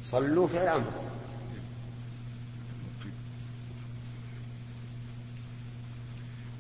صلوا 0.03 0.47
في 0.47 0.57
الأمر. 0.57 1.06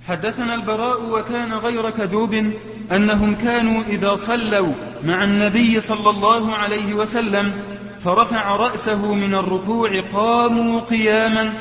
حدثنا 0.07 0.55
البراء 0.55 1.05
وكان 1.09 1.53
غير 1.53 1.89
كذوب 1.89 2.53
أنهم 2.91 3.35
كانوا 3.35 3.83
إذا 3.83 4.15
صلوا 4.15 4.73
مع 5.03 5.23
النبي 5.23 5.81
صلى 5.81 6.09
الله 6.09 6.55
عليه 6.55 6.93
وسلم 6.93 7.53
فرفع 7.99 8.55
رأسه 8.55 9.13
من 9.13 9.33
الركوع 9.35 10.01
قاموا 10.01 10.79
قياما 10.79 11.53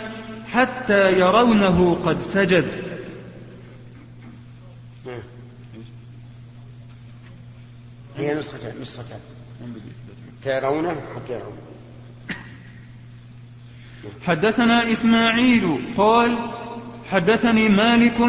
حتى 0.53 1.19
يرونه 1.19 1.99
قد 2.05 2.23
سجد. 2.23 2.97
هي 8.17 8.35
نسختان 8.35 8.81
نسختان. 8.81 9.21
ترونه 10.45 10.97
حتى 11.17 11.33
يرونه. 11.33 11.67
حدثنا 14.27 14.93
إسماعيل 14.93 15.79
قال 15.97 16.39
حدثني 17.13 17.69
مالك 17.69 18.21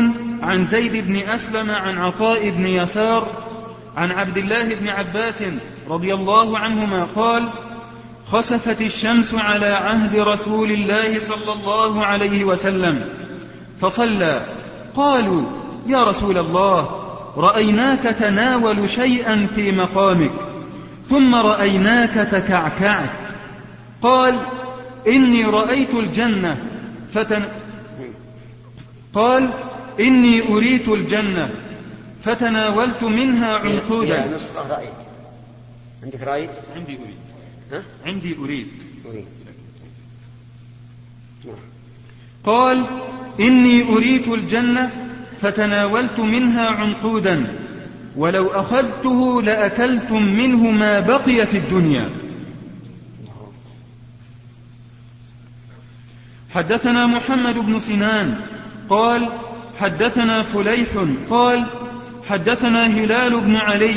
عن 0.42 0.66
زيد 0.66 1.08
بن 1.08 1.16
أسلم 1.16 1.72
عن 1.72 1.98
عطاء 1.98 2.50
بن 2.50 2.66
يسار 2.66 3.28
عن 3.98 4.12
عبد 4.12 4.38
الله 4.38 4.76
بن 4.76 4.88
عباس 4.88 5.44
رضي 5.90 6.14
الله 6.14 6.58
عنهما 6.58 7.08
قال 7.16 7.50
خسفت 8.32 8.82
الشمس 8.82 9.36
على 9.36 9.68
عهد 9.68 10.16
رسول 10.16 10.72
الله 10.72 11.20
صلى 11.20 11.54
الله 11.54 12.06
عليه 12.06 12.44
وسلم 12.44 13.06
فصلى. 13.82 14.42
قالوا 14.96 15.42
يا 15.88 16.04
رسول 16.04 16.38
الله 16.38 17.04
رأيناك 17.38 18.04
تناول 18.04 18.90
شيئا 18.90 19.48
في 19.56 19.72
مقامك 19.72 20.32
ثم 21.10 21.36
رأيناك 21.36 22.14
تكعكعت. 22.14 23.32
قال 24.02 24.40
إني 25.08 25.46
رأيت 25.46 25.94
الجنة 25.94 26.58
فتن 27.14 27.44
قال 29.18 29.54
إني 30.00 30.54
أريت 30.54 30.88
الجنة 30.88 31.50
فتناولت 32.24 33.04
منها 33.04 33.58
عنقودا. 33.58 34.38
رأيت. 34.70 34.90
عندك 36.04 36.22
رأيت؟ 36.22 36.50
عندي 36.76 36.98
أريد. 36.98 37.18
ها؟ 37.72 37.84
عندي 38.06 38.36
أريد. 38.38 38.68
أريد. 39.06 39.26
قال 42.44 42.86
إني 43.40 43.94
أريت 43.94 44.28
الجنة 44.28 44.92
فتناولت 45.42 46.20
منها 46.20 46.68
عنقودا. 46.68 47.56
ولو 48.16 48.48
أخذته 48.48 49.42
لأكلتم 49.42 50.24
منه 50.24 50.72
ما 50.72 51.00
بقيت 51.00 51.56
الدنيا. 51.56 52.10
حدثنا 56.56 57.06
محمد 57.06 57.56
بن 57.58 57.80
سنان 57.80 58.42
قال 58.90 59.30
حدثنا 59.80 60.44
فليح 60.44 60.88
قال 61.30 61.66
حدثنا 62.30 62.88
هلال 62.88 63.42
بن 63.42 63.56
علي 63.56 63.96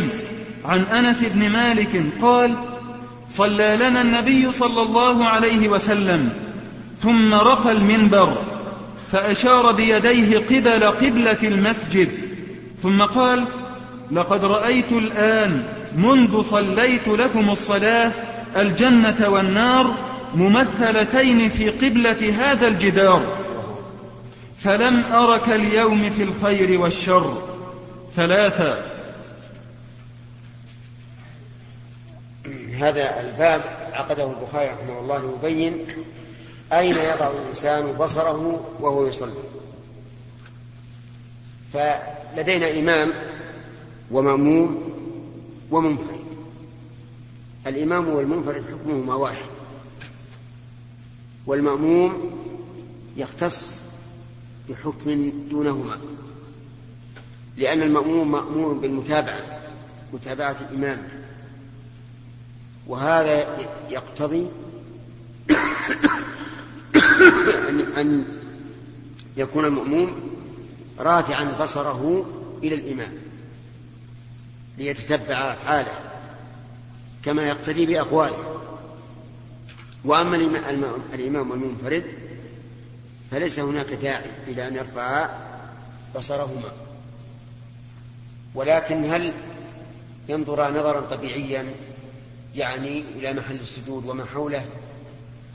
عن 0.64 0.80
أنس 0.82 1.24
بن 1.24 1.48
مالك 1.48 2.02
قال 2.22 2.54
صلى 3.28 3.76
لنا 3.80 4.00
النبي 4.02 4.52
صلى 4.52 4.82
الله 4.82 5.24
عليه 5.24 5.68
وسلم 5.68 6.32
ثم 7.02 7.34
رقى 7.34 7.72
المنبر 7.72 8.36
فأشار 9.12 9.72
بيديه 9.72 10.38
قبل 10.38 10.84
قبلة 10.84 11.38
المسجد 11.42 12.08
ثم 12.82 13.02
قال 13.02 13.44
لقد 14.12 14.44
رأيت 14.44 14.92
الآن 14.92 15.62
منذ 15.96 16.42
صليت 16.42 17.08
لكم 17.08 17.50
الصلاة 17.50 18.12
الجنة 18.56 19.28
والنار 19.28 19.94
ممثلتين 20.34 21.48
في 21.48 21.68
قبلة 21.70 22.34
هذا 22.38 22.68
الجدار 22.68 23.22
فلم 24.60 25.04
أرك 25.04 25.48
اليوم 25.48 26.10
في 26.10 26.22
الخير 26.22 26.80
والشر. 26.80 27.48
ثلاثا 28.16 29.00
هذا 32.74 33.20
الباب 33.20 33.62
عقده 33.92 34.30
البخاري 34.30 34.68
رحمه 34.68 34.98
الله 34.98 35.38
ليبين 35.42 35.86
أين 36.72 36.94
يضع 36.94 37.30
الإنسان 37.30 37.92
بصره 37.92 38.66
وهو 38.80 39.06
يصلي. 39.06 39.32
فلدينا 41.72 42.78
إمام 42.78 43.12
ومأموم 44.10 44.92
ومنفرد. 45.70 46.20
الإمام 47.66 48.08
والمنفرد 48.08 48.64
حكمهما 48.64 49.14
واحد. 49.14 49.50
والمأموم 51.46 52.30
يختص 53.16 53.79
بحكم 54.70 55.32
دونهما. 55.50 55.98
لأن 57.56 57.82
المأموم 57.82 58.32
مأمور 58.32 58.72
بالمتابعة 58.72 59.40
متابعة 60.12 60.56
الإمام. 60.70 61.08
وهذا 62.86 63.58
يقتضي 63.90 64.46
أن 67.96 68.24
يكون 69.36 69.64
المأموم 69.64 70.20
رافعا 70.98 71.44
بصره 71.44 72.26
إلى 72.62 72.74
الإمام 72.74 73.12
ليتتبع 74.78 75.52
أفعاله 75.52 75.98
كما 77.24 77.48
يقتدي 77.48 77.86
بأقواله. 77.86 78.60
وأما 80.04 80.36
الإمام 81.14 81.52
المنفرد 81.52 82.04
فليس 83.30 83.58
هناك 83.58 83.86
داعي 83.86 84.30
إلى 84.48 84.68
أن 84.68 84.74
يرفعا 84.74 85.30
بصرهما. 86.16 86.72
ولكن 88.54 89.04
هل 89.04 89.32
ينظر 90.28 90.70
نظرا 90.70 91.00
طبيعيا 91.00 91.74
يعني 92.56 93.00
إلى 93.00 93.32
محل 93.32 93.56
السجود 93.60 94.06
وما 94.06 94.24
حوله 94.24 94.66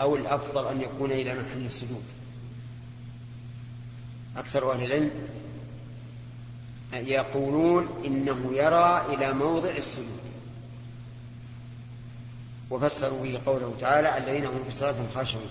أو 0.01 0.15
الأفضل 0.15 0.67
أن 0.67 0.81
يكون 0.81 1.11
إلى 1.11 1.33
محل 1.33 1.65
السجود؟ 1.65 2.03
أكثر 4.37 4.71
أهل 4.71 4.83
العلم 4.83 5.11
يقولون 6.93 7.87
إنه 8.05 8.51
يرى 8.53 9.05
إلى 9.13 9.33
موضع 9.33 9.69
السجود. 9.69 10.19
وفسروا 12.69 13.23
به 13.23 13.39
قوله 13.45 13.73
تعالى 13.79 14.17
الذين 14.17 14.45
هم 14.45 14.63
في 14.69 14.75
صلاة 14.77 14.95
خاشعون. 15.15 15.49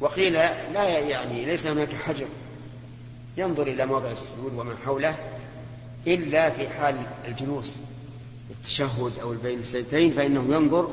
وقيل 0.00 0.32
لا 0.32 0.98
يعني 0.98 1.44
ليس 1.44 1.66
هناك 1.66 1.94
حجر 1.94 2.26
ينظر 3.36 3.66
إلى 3.66 3.86
موضع 3.86 4.10
السجود 4.10 4.54
وما 4.54 4.74
حوله 4.84 5.16
إلا 6.06 6.50
في 6.50 6.68
حال 6.68 6.96
الجلوس 7.28 7.76
التشهد 8.50 9.12
أو 9.22 9.30
بين 9.30 9.58
السجدتين 9.58 10.10
فإنه 10.10 10.54
ينظر 10.54 10.88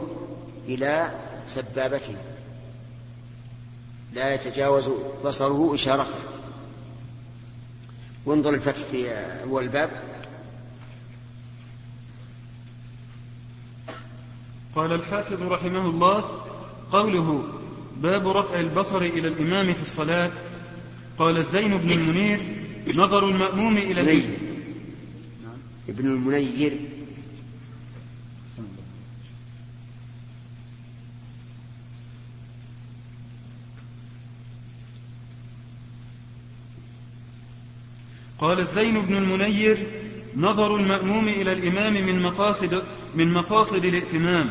إلى 0.68 1.12
سبابته. 1.48 2.16
لا 4.14 4.34
يتجاوز 4.34 4.90
بصره 5.26 5.76
إشارته. 5.76 6.18
وانظر 8.26 8.50
الفتح 8.50 8.86
في 8.86 9.12
أول 9.44 9.64
الباب. 9.64 9.90
قال 14.76 14.94
الحافظ 14.94 15.42
رحمه 15.42 15.86
الله 15.86 16.46
قوله 16.92 17.44
باب 18.02 18.28
رفع 18.28 18.60
البصر 18.60 19.02
إلى 19.02 19.28
الإمام 19.28 19.74
في 19.74 19.82
الصلاة. 19.82 20.32
قال 21.18 21.38
الزين 21.38 21.78
بن 21.78 21.92
المنير 21.92 22.40
نظر 22.96 23.28
المأموم 23.30 23.78
إلى 23.78 24.02
المنير 24.02 24.38
ابن 25.90 26.08
المنير. 26.08 26.74
قال 38.40 38.60
الزين 38.60 39.02
بن 39.02 39.18
المنير 39.18 39.88
نظر 40.36 40.76
المأموم 40.76 41.28
إلى 41.28 41.52
الإمام 41.52 41.94
من 41.94 42.22
مقاصد 42.22 42.84
من 43.16 43.34
مقاصد 43.34 43.86
الائتمام. 43.86 44.50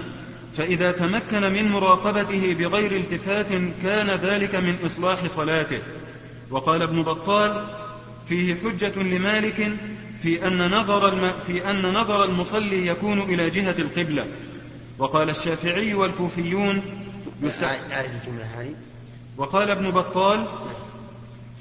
فإذا 0.57 0.93
تمكن 0.93 1.41
من 1.41 1.69
مراقبته 1.69 2.55
بغير 2.55 2.97
التفات 2.97 3.49
كان 3.83 4.11
ذلك 4.11 4.55
من 4.55 4.77
إصلاح 4.87 5.27
صلاته. 5.27 5.79
وقال 6.51 6.83
ابن 6.83 7.03
بطال 7.03 7.67
فيه 8.29 8.55
حجة 8.55 9.03
لمالك 9.03 9.73
في 10.23 10.47
أن 10.47 10.71
نظر 10.71 11.09
الم... 11.09 11.33
في 11.47 11.71
أن 11.71 11.83
نظر 11.93 12.25
المصلي 12.25 12.87
يكون 12.87 13.21
إلى 13.21 13.51
جهة 13.51 13.75
القبلة. 13.79 14.27
وقال 14.99 15.31
الشافعي 15.31 15.95
والكوفيون 15.95 16.83
يست... 17.43 17.63
الجملة 17.65 18.45
هذه. 18.57 18.75
وقال 19.37 19.71
ابن 19.71 19.91
بطال 19.91 20.47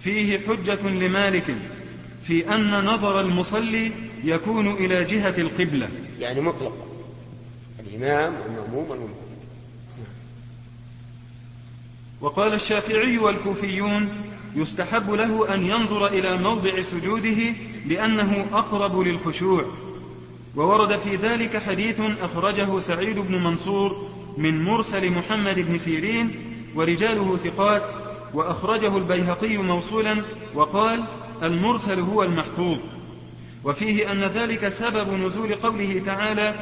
فيه 0.03 0.39
حجة 0.47 0.89
لمالك 0.89 1.55
في 2.23 2.55
أن 2.55 2.85
نظر 2.85 3.19
المصلي 3.19 3.91
يكون 4.23 4.71
إلى 4.71 5.03
جهة 5.03 5.35
القبلة. 5.37 5.89
يعني 6.19 6.41
مطلقا 6.41 6.90
الإمام 7.91 8.33
والمأموم 8.41 8.89
والمنفرد 8.89 9.15
وقال 12.21 12.53
الشافعي 12.53 13.17
والكوفيون 13.17 14.09
يستحب 14.55 15.11
له 15.11 15.53
أن 15.53 15.65
ينظر 15.65 16.07
إلى 16.07 16.37
موضع 16.37 16.81
سجوده 16.81 17.55
لأنه 17.85 18.45
أقرب 18.53 18.99
للخشوع. 18.99 19.65
وورد 20.55 20.97
في 20.97 21.15
ذلك 21.15 21.57
حديث 21.57 22.01
أخرجه 22.21 22.79
سعيد 22.79 23.19
بن 23.19 23.43
منصور 23.43 24.09
من 24.37 24.63
مرسل 24.63 25.11
محمد 25.11 25.59
بن 25.59 25.77
سيرين 25.77 26.31
ورجاله 26.75 27.37
ثقات 27.37 27.83
وأخرجه 28.33 28.97
البيهقي 28.97 29.57
موصولا 29.57 30.23
وقال 30.55 31.03
المرسل 31.43 31.99
هو 31.99 32.23
المحفوظ. 32.23 32.77
وفيه 33.63 34.11
أن 34.11 34.23
ذلك 34.23 34.69
سبب 34.69 35.13
نزول 35.13 35.55
قوله 35.55 36.01
تعالى 36.05 36.55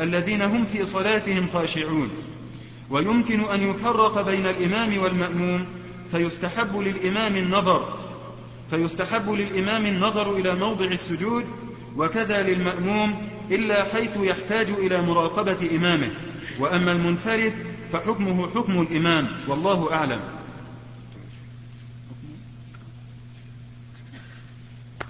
الذين 0.00 0.42
هم 0.42 0.64
في 0.64 0.86
صلاتهم 0.86 1.46
خاشعون. 1.52 2.10
ويمكن 2.90 3.40
أن 3.40 3.70
يفرق 3.70 4.20
بين 4.20 4.46
الإمام 4.46 4.98
والمأموم 4.98 5.66
فيستحب 6.10 6.76
للإمام 6.76 7.36
النظر 7.36 7.98
فيستحب 8.70 9.30
للإمام 9.30 9.86
النظر 9.86 10.36
إلى 10.36 10.54
موضع 10.54 10.84
السجود 10.84 11.44
وكذا 11.96 12.42
للمأموم 12.42 13.28
إلا 13.50 13.84
حيث 13.84 14.16
يحتاج 14.16 14.70
إلى 14.70 15.02
مراقبة 15.02 15.76
إمامه. 15.76 16.10
وأما 16.60 16.92
المنفرد 16.92 17.52
فحكمه 17.92 18.48
حكم 18.48 18.80
الإمام 18.80 19.28
والله 19.48 19.92
أعلم. 19.92 20.20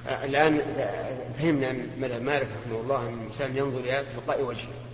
الآن 0.07 0.61
فهمنا 1.38 1.73
من 1.73 1.88
مذهب 2.01 2.23
مالك 2.23 2.49
رحمه 2.62 2.81
الله 2.81 3.09
أن 3.09 3.14
الإنسان 3.14 3.57
ينظر 3.57 3.81
إلى 3.81 4.05
تلقاء 4.14 4.43
وجهه 4.43 4.85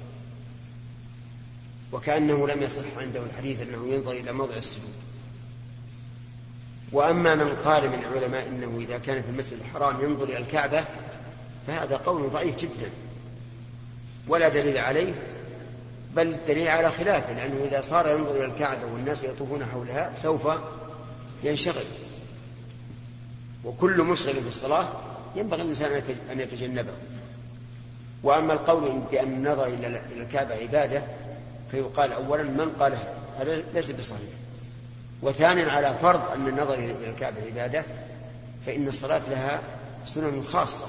وكأنه 1.92 2.49
لم 2.49 2.62
يصح 2.62 2.83
عنده 2.99 3.23
الحديث 3.23 3.61
أنه 3.61 3.94
ينظر 3.94 4.12
إلى 4.12 4.33
موضع 4.33 4.55
السجود. 4.55 4.94
وأما 6.92 7.35
من 7.35 7.57
قال 7.64 7.88
من 7.88 7.99
العلماء 7.99 8.49
إنه 8.49 8.79
إذا 8.81 8.99
كان 8.99 9.23
في 9.23 9.29
المسجد 9.29 9.59
الحرام 9.61 10.01
ينظر 10.01 10.25
إلى 10.25 10.38
الكعبة 10.38 10.85
فهذا 11.66 11.96
قول 11.96 12.31
ضعيف 12.31 12.57
جدا 12.57 12.90
ولا 14.29 14.49
دليل 14.49 14.79
عليه 14.79 15.14
بل 16.16 16.37
دليل 16.49 16.68
على 16.68 16.90
خلافه 16.90 17.33
لأنه 17.33 17.64
إذا 17.64 17.81
صار 17.81 18.09
ينظر 18.09 18.37
إلى 18.37 18.44
الكعبة 18.44 18.87
والناس 18.92 19.25
يطوفون 19.25 19.64
حولها 19.64 20.14
سوف 20.14 20.49
ينشغل. 21.42 21.85
وكل 23.64 24.03
مشغل 24.03 24.35
في 24.35 24.49
الصلاة 24.49 24.88
ينبغي 25.37 25.62
الإنسان 25.62 26.03
أن 26.33 26.40
يتجنبه. 26.40 26.92
وأما 28.23 28.53
القول 28.53 29.01
بأن 29.11 29.33
النظر 29.33 29.66
إلى 29.66 30.01
الكعبة 30.16 30.55
عبادة 30.55 31.03
فيقال 31.70 32.12
أولا 32.12 32.42
من 32.42 32.77
قالها 32.81 33.14
هذا 33.38 33.62
ليس 33.75 33.90
بصحيح. 33.90 34.31
وثانيا 35.23 35.73
على 35.73 35.94
فرض 36.03 36.31
أن 36.31 36.49
النظر 36.49 36.75
إلى 36.75 37.11
الكعبة 37.11 37.37
عبادة 37.46 37.85
فإن 38.66 38.88
الصلاة 38.88 39.23
لها 39.31 39.61
سنن 40.07 40.42
خاصة 40.42 40.87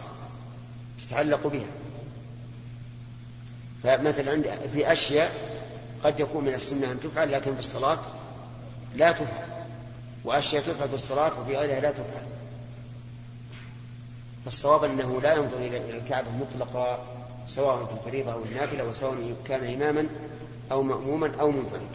تتعلق 1.08 1.48
بها. 1.48 1.68
فمثلا 3.84 4.44
في 4.68 4.92
أشياء 4.92 5.32
قد 6.04 6.20
يكون 6.20 6.44
من 6.44 6.54
السنة 6.54 6.92
أن 6.92 7.00
تفعل 7.00 7.32
لكن 7.32 7.54
في 7.54 7.60
الصلاة 7.60 8.00
لا 8.96 9.12
تفعل. 9.12 9.48
وأشياء 10.24 10.64
تفعل 10.64 10.90
في 10.90 10.96
الصلاة 10.96 11.40
وفي 11.42 11.58
غيرها 11.58 11.80
لا 11.80 11.92
تفعل. 11.92 12.26
فالصواب 14.46 14.84
أنه 14.84 15.22
لا 15.22 15.34
ينظر 15.34 15.58
إلى 15.58 15.98
الكعبة 15.98 16.28
مطلقا 16.32 17.06
سواء 17.48 17.86
في 17.86 17.94
الفريضة 17.94 18.34
أو 18.34 18.44
النافلة 18.44 18.84
وسواء 18.84 19.36
كان 19.48 19.74
إماما 19.74 20.08
أو 20.72 20.84
مأموما 20.84 21.32
أو 21.40 21.52
منفردا. 21.52 21.86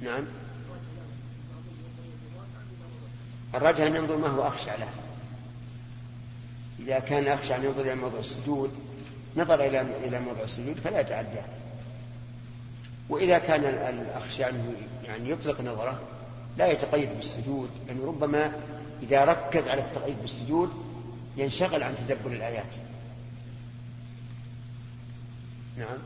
نعم. 0.00 0.24
الرجل 3.54 3.84
أن 3.84 3.96
ينظر 3.96 4.16
ما 4.16 4.28
هو 4.28 4.46
أخشى 4.46 4.70
له. 4.70 4.88
إذا 6.80 6.98
كان 6.98 7.28
أخشى 7.28 7.56
أن 7.56 7.64
ينظر 7.64 7.80
إلى 7.80 7.94
موضع 7.94 8.18
السجود 8.18 8.70
نظر 9.36 9.54
إلى 9.54 9.80
إلى 9.80 10.20
موضع 10.20 10.42
السجود 10.42 10.76
فلا 10.84 11.00
يتعدى. 11.00 11.40
وإذا 13.08 13.38
كان 13.38 13.64
الأخشى 13.64 14.50
أنه 14.50 14.72
يعني 15.04 15.30
يطلق 15.30 15.60
نظره 15.60 16.00
لا 16.58 16.66
يتقيد 16.72 17.08
بالسجود 17.16 17.70
لأنه 17.86 18.00
يعني 18.00 18.08
ربما 18.08 18.52
إذا 19.02 19.24
ركز 19.24 19.68
على 19.68 19.80
التقييد 19.80 20.16
بالسجود 20.20 20.72
ينشغل 21.36 21.82
عن 21.82 21.94
تدبر 21.96 22.32
الآيات. 22.32 22.74
نعم. 25.78 25.98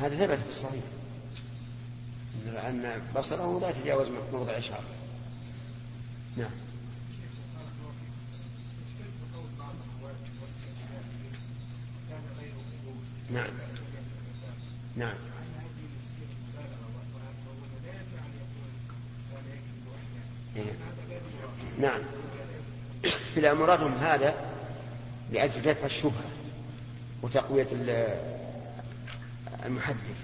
هذا 0.00 0.26
ثبت 0.26 0.38
في 0.38 0.50
الصحيح. 0.50 0.84
أن 2.46 3.02
بصره 3.16 3.60
لا 3.60 3.70
يتجاوز 3.70 4.08
موضع 4.32 4.58
إشارة 4.58 4.84
نعم. 6.36 6.50
نعم. 13.30 13.50
نعم. 14.96 15.33
نعم. 21.80 22.00
لا 23.36 23.54
مرادهم 23.54 23.94
هذا 23.94 24.34
لأجل 25.32 25.62
دفع 25.62 25.86
الشبهة 25.86 26.24
وتقوية 27.22 27.66
المحدث. 29.66 30.20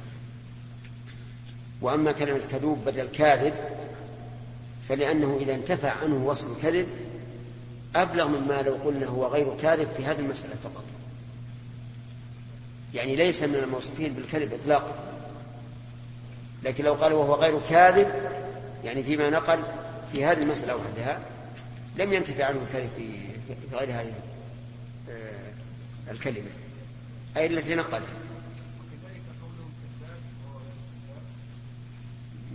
وأما 1.80 2.12
كلمة 2.12 2.40
كذوب 2.50 2.84
بدل 2.84 3.08
كاذب 3.08 3.54
فلأنه 4.88 5.38
إذا 5.40 5.54
انتفى 5.54 5.86
عنه 5.86 6.24
وصف 6.26 6.46
الكذب 6.56 6.88
أبلغ 7.96 8.28
مما 8.28 8.62
لو 8.62 8.72
قلنا 8.72 9.06
هو 9.06 9.26
غير 9.26 9.56
كاذب 9.62 9.88
في 9.96 10.04
هذه 10.04 10.18
المسألة 10.18 10.54
فقط. 10.64 10.84
يعني 12.94 13.16
ليس 13.16 13.42
من 13.42 13.54
الموصوفين 13.54 14.12
بالكذب 14.12 14.54
إطلاقا. 14.54 14.94
لكن 16.64 16.84
لو 16.84 16.94
قال 16.94 17.12
وهو 17.12 17.34
غير 17.34 17.60
كاذب 17.70 18.08
يعني 18.84 19.02
فيما 19.02 19.30
نقل 19.30 19.60
في 20.12 20.24
هذه 20.24 20.42
المسألة 20.42 20.76
وحدها 20.76 21.20
لم 21.96 22.12
ينتفع 22.12 22.44
عنه 22.44 22.66
في 22.96 23.10
غير 23.72 23.90
هذه 23.90 24.14
آه، 25.10 25.52
الكلمة. 26.10 26.50
أي 27.36 27.46
التي 27.46 27.74
نقلها. 27.74 28.00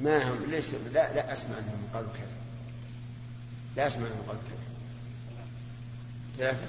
ما 0.04 0.32
هم؟ 0.32 0.46
ليس 0.50 0.74
لا 0.74 1.13
لا 1.13 1.34
أسمع 1.34 1.58
أنهم 1.58 1.89
قالوا 1.94 2.10
كذا. 2.13 2.28
لا 3.76 3.88
أسمع 3.88 4.08
أنهم 4.08 4.22
قالوا 4.28 4.41
كذا. 4.41 4.65
ثلاثة. 6.38 6.68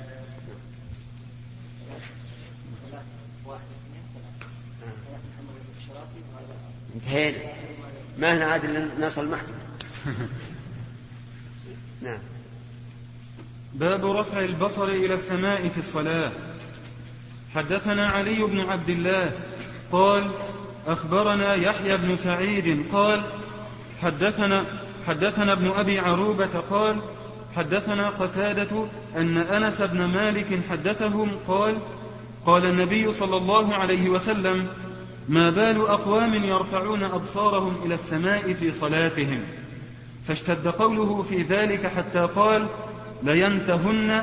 انتهينا. 6.95 7.39
ما 8.19 8.37
هنا 8.37 8.45
عاد 8.45 8.91
نصل 9.01 9.25
المحكمة. 9.25 9.57
نعم. 12.03 12.19
باب 13.75 14.07
رفع 14.07 14.41
البصر 14.41 14.85
إلى 14.85 15.15
السماء 15.15 15.69
في 15.69 15.79
الصلاة. 15.79 16.33
حدثنا 17.55 18.07
علي 18.07 18.43
بن 18.43 18.61
عبد 18.61 18.91
الله 18.91 19.33
قال 19.93 20.31
أخبرنا 20.87 21.55
يحيى 21.55 21.97
بن 21.97 22.17
سعيد 22.17 22.85
قال 22.93 23.25
حدثنا 24.03 24.67
حدثنا 25.07 25.53
ابن 25.53 25.67
أبي 25.67 25.99
عروبة 25.99 26.61
قال 26.71 27.01
حدثنا 27.57 28.11
قتادة 28.11 28.87
أن 29.17 29.39
أنس 29.39 29.83
بن 29.83 30.05
مالك 30.05 30.61
حدثهم 30.71 31.31
قال 31.49 31.79
قال 32.47 32.67
النبي 32.67 33.13
صلى 33.13 33.37
الله 33.37 33.75
عليه 33.75 34.09
وسلم 34.09 34.69
ما 35.29 35.51
بال 35.51 35.81
أقوام 35.81 36.35
يرفعون 36.35 37.03
أبصارهم 37.03 37.77
إلى 37.85 37.95
السماء 37.95 38.53
في 38.53 38.73
صلاتهم. 38.73 39.41
فاشتد 40.29 40.69
قوله 40.69 41.23
في 41.23 41.43
ذلك 41.43 41.87
حتى 41.87 42.29
قال 42.37 42.69
لينتهن 43.23 44.23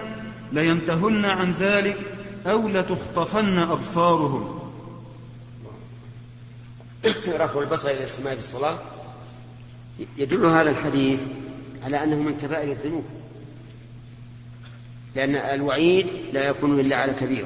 لينتهن 0.51 1.25
عن 1.25 1.53
ذلك 1.53 1.97
أو 2.45 2.67
لتخطفن 2.67 3.57
أبصارهم. 3.59 4.59
رفع 7.27 7.59
البصر 7.59 7.89
إلى 7.89 8.03
السماء 8.03 8.33
في 8.33 8.39
الصلاة. 8.39 8.77
يدل 10.17 10.45
هذا 10.45 10.69
الحديث 10.69 11.23
على 11.83 12.03
أنه 12.03 12.15
من 12.15 12.37
كبائر 12.41 12.71
الذنوب. 12.71 13.05
لأن 15.15 15.35
الوعيد 15.35 16.07
لا 16.33 16.49
يكون 16.49 16.79
إلا 16.79 16.95
على 16.97 17.13
كبير. 17.13 17.45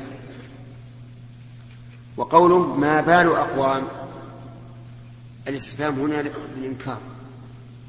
وقوله 2.18 2.76
ما 2.76 3.02
بال 3.02 3.36
أقوام 3.36 3.88
الاستفهام 5.48 5.94
هنا 6.00 6.30
للإنكار. 6.58 6.98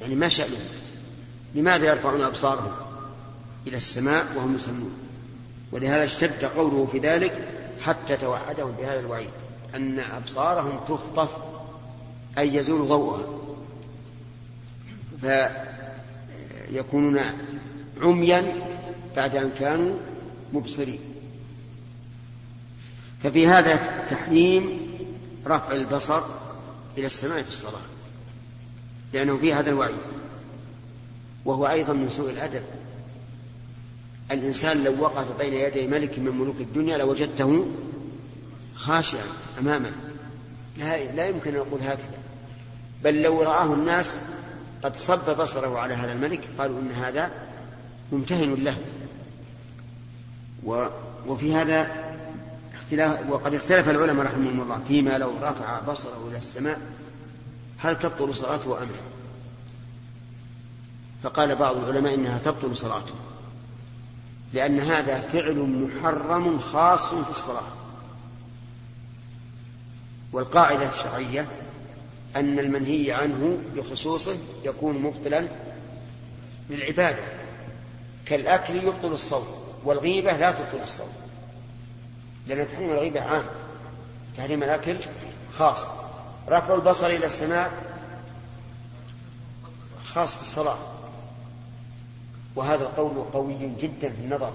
يعني 0.00 0.14
ما 0.14 0.28
شأنهم 0.28 0.68
لماذا 1.54 1.86
يرفعون 1.86 2.22
أبصارهم 2.22 2.72
إلى 3.66 3.76
السماء 3.76 4.26
وهم 4.36 4.56
يسمون؟ 4.56 4.92
ولهذا 5.72 6.04
اشتد 6.04 6.44
قوله 6.44 6.88
في 6.92 6.98
ذلك 6.98 7.48
حتى 7.84 8.16
توعدهم 8.16 8.72
بهذا 8.72 9.00
الوعيد 9.00 9.30
أن 9.74 9.98
أبصارهم 9.98 10.80
تخطف 10.88 11.36
أي 12.38 12.54
يزول 12.54 12.88
ضوءها. 12.88 13.24
فيكونون 16.70 17.20
عميا 18.00 18.54
بعد 19.16 19.36
أن 19.36 19.50
كانوا 19.58 19.96
مبصرين. 20.52 21.00
ففي 23.22 23.48
هذا 23.48 23.76
تحريم 24.10 24.88
رفع 25.46 25.72
البصر 25.72 26.22
إلى 26.98 27.06
السماء 27.06 27.42
في 27.42 27.48
الصلاة. 27.48 27.97
لأنه 29.12 29.36
في 29.36 29.54
هذا 29.54 29.70
الوعيد. 29.70 29.96
وهو 31.44 31.68
أيضا 31.68 31.92
من 31.92 32.08
سوء 32.08 32.30
الأدب. 32.30 32.62
الإنسان 34.30 34.84
لو 34.84 35.02
وقف 35.02 35.38
بين 35.38 35.54
يدي 35.54 35.86
ملك 35.86 36.18
من 36.18 36.38
ملوك 36.38 36.60
الدنيا 36.60 36.98
لوجدته 36.98 37.66
خاشعا 38.74 39.24
أمامه. 39.60 39.90
لا, 40.76 41.12
لا 41.12 41.26
يمكن 41.26 41.50
أن 41.50 41.56
يقول 41.56 41.80
هكذا. 41.80 42.18
بل 43.04 43.22
لو 43.22 43.42
رآه 43.42 43.74
الناس 43.74 44.18
قد 44.82 44.96
صب 44.96 45.40
بصره 45.42 45.78
على 45.78 45.94
هذا 45.94 46.12
الملك 46.12 46.40
قالوا 46.58 46.80
إن 46.80 46.90
هذا 46.90 47.30
ممتهن 48.12 48.54
له. 48.54 48.76
وفي 51.26 51.54
هذا 51.54 52.08
اختلاف 52.74 53.30
وقد 53.30 53.54
اختلف 53.54 53.88
العلماء 53.88 54.26
رحمهم 54.26 54.60
الله 54.60 54.80
فيما 54.88 55.18
لو 55.18 55.30
رفع 55.42 55.80
بصره 55.80 56.28
إلى 56.28 56.36
السماء 56.36 56.80
هل 57.78 57.98
تبطل 57.98 58.34
صلاته 58.34 58.82
أم 58.82 58.88
لا؟ 58.88 59.00
فقال 61.22 61.56
بعض 61.56 61.76
العلماء 61.76 62.14
إنها 62.14 62.38
تبطل 62.38 62.76
صلاته 62.76 63.14
لأن 64.52 64.80
هذا 64.80 65.20
فعل 65.20 65.56
محرم 65.56 66.58
خاص 66.58 67.14
في 67.14 67.30
الصلاة. 67.30 67.68
والقاعدة 70.32 70.90
الشرعية 70.90 71.48
أن 72.36 72.58
المنهي 72.58 73.12
عنه 73.12 73.58
بخصوصه 73.76 74.36
يكون 74.64 74.98
مبطلا 74.98 75.48
للعبادة. 76.70 77.22
كالأكل 78.26 78.76
يبطل 78.76 79.12
الصوم 79.12 79.46
والغيبة 79.84 80.32
لا 80.32 80.52
تبطل 80.52 80.82
الصوم 80.82 81.12
لأن 82.46 82.68
تحريم 82.68 82.90
الغيبة 82.90 83.20
عام 83.20 83.44
تحريم 84.36 84.62
الأكل 84.62 84.96
خاص. 85.58 85.97
رفع 86.48 86.74
البصر 86.74 87.06
إلى 87.06 87.26
السماء 87.26 87.72
خاص 90.04 90.38
بالصلاة. 90.38 90.78
وهذا 92.56 92.82
القول 92.82 93.24
قوي 93.32 93.54
جدا 93.80 94.08
في 94.12 94.20
النظر. 94.20 94.52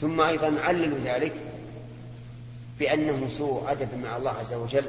ثم 0.00 0.20
أيضا 0.20 0.60
عللوا 0.60 0.98
ذلك 1.04 1.34
بأنه 2.78 3.28
سوء 3.28 3.72
أدب 3.72 3.94
مع 3.94 4.16
الله 4.16 4.30
عز 4.30 4.54
وجل 4.54 4.86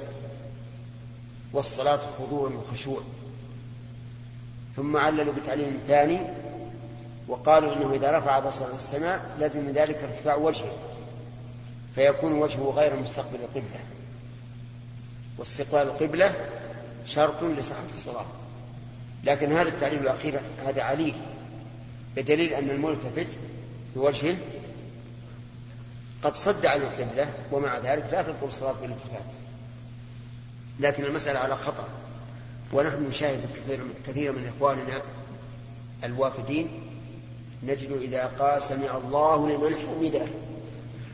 والصلاة 1.53 1.99
خضوع 2.19 2.49
وخشوع. 2.49 3.01
ثم 4.75 4.97
عللوا 4.97 5.33
بتعليل 5.33 5.79
ثاني 5.87 6.19
وقالوا 7.27 7.75
إنه 7.75 7.93
إذا 7.93 8.17
رفع 8.17 8.39
بصر 8.39 8.65
السماء 8.75 9.35
لازم 9.39 9.65
من 9.65 9.71
ذلك 9.71 9.95
ارتفاع 9.95 10.35
وجهه 10.35 10.73
فيكون 11.95 12.33
وجهه 12.33 12.73
غير 12.75 12.95
مستقبل 12.95 13.35
القبلة. 13.35 13.79
واستقبال 15.37 15.81
القبلة 15.81 16.35
شرط 17.05 17.43
لصحه 17.43 17.85
الصلاة. 17.93 18.25
لكن 19.23 19.51
هذا 19.51 19.69
التعليل 19.69 19.99
الأخير 19.99 20.41
هذا 20.67 20.81
عليل 20.83 21.15
بدليل 22.15 22.53
أن 22.53 22.69
الملتفت 22.69 23.39
بوجهه 23.95 24.35
قد 26.23 26.35
صد 26.35 26.65
عن 26.65 26.81
القبلة 26.81 27.29
ومع 27.51 27.77
ذلك 27.77 28.09
لا 28.11 28.21
تدخل 28.21 28.47
الصلاه 28.47 28.73
بالالتفات 28.81 29.23
لكن 30.79 31.03
المسألة 31.03 31.39
على 31.39 31.55
خطأ. 31.55 31.87
ونحن 32.73 33.03
نشاهد 33.09 33.41
كثير 34.07 34.31
من 34.31 34.51
إخواننا 34.55 35.01
الوافدين 36.03 36.81
نجد 37.63 37.91
إذا 38.01 38.31
قال 38.39 38.63
سمع 38.63 38.97
الله 38.97 39.49
لمن 39.49 39.75
حمده 39.75 40.25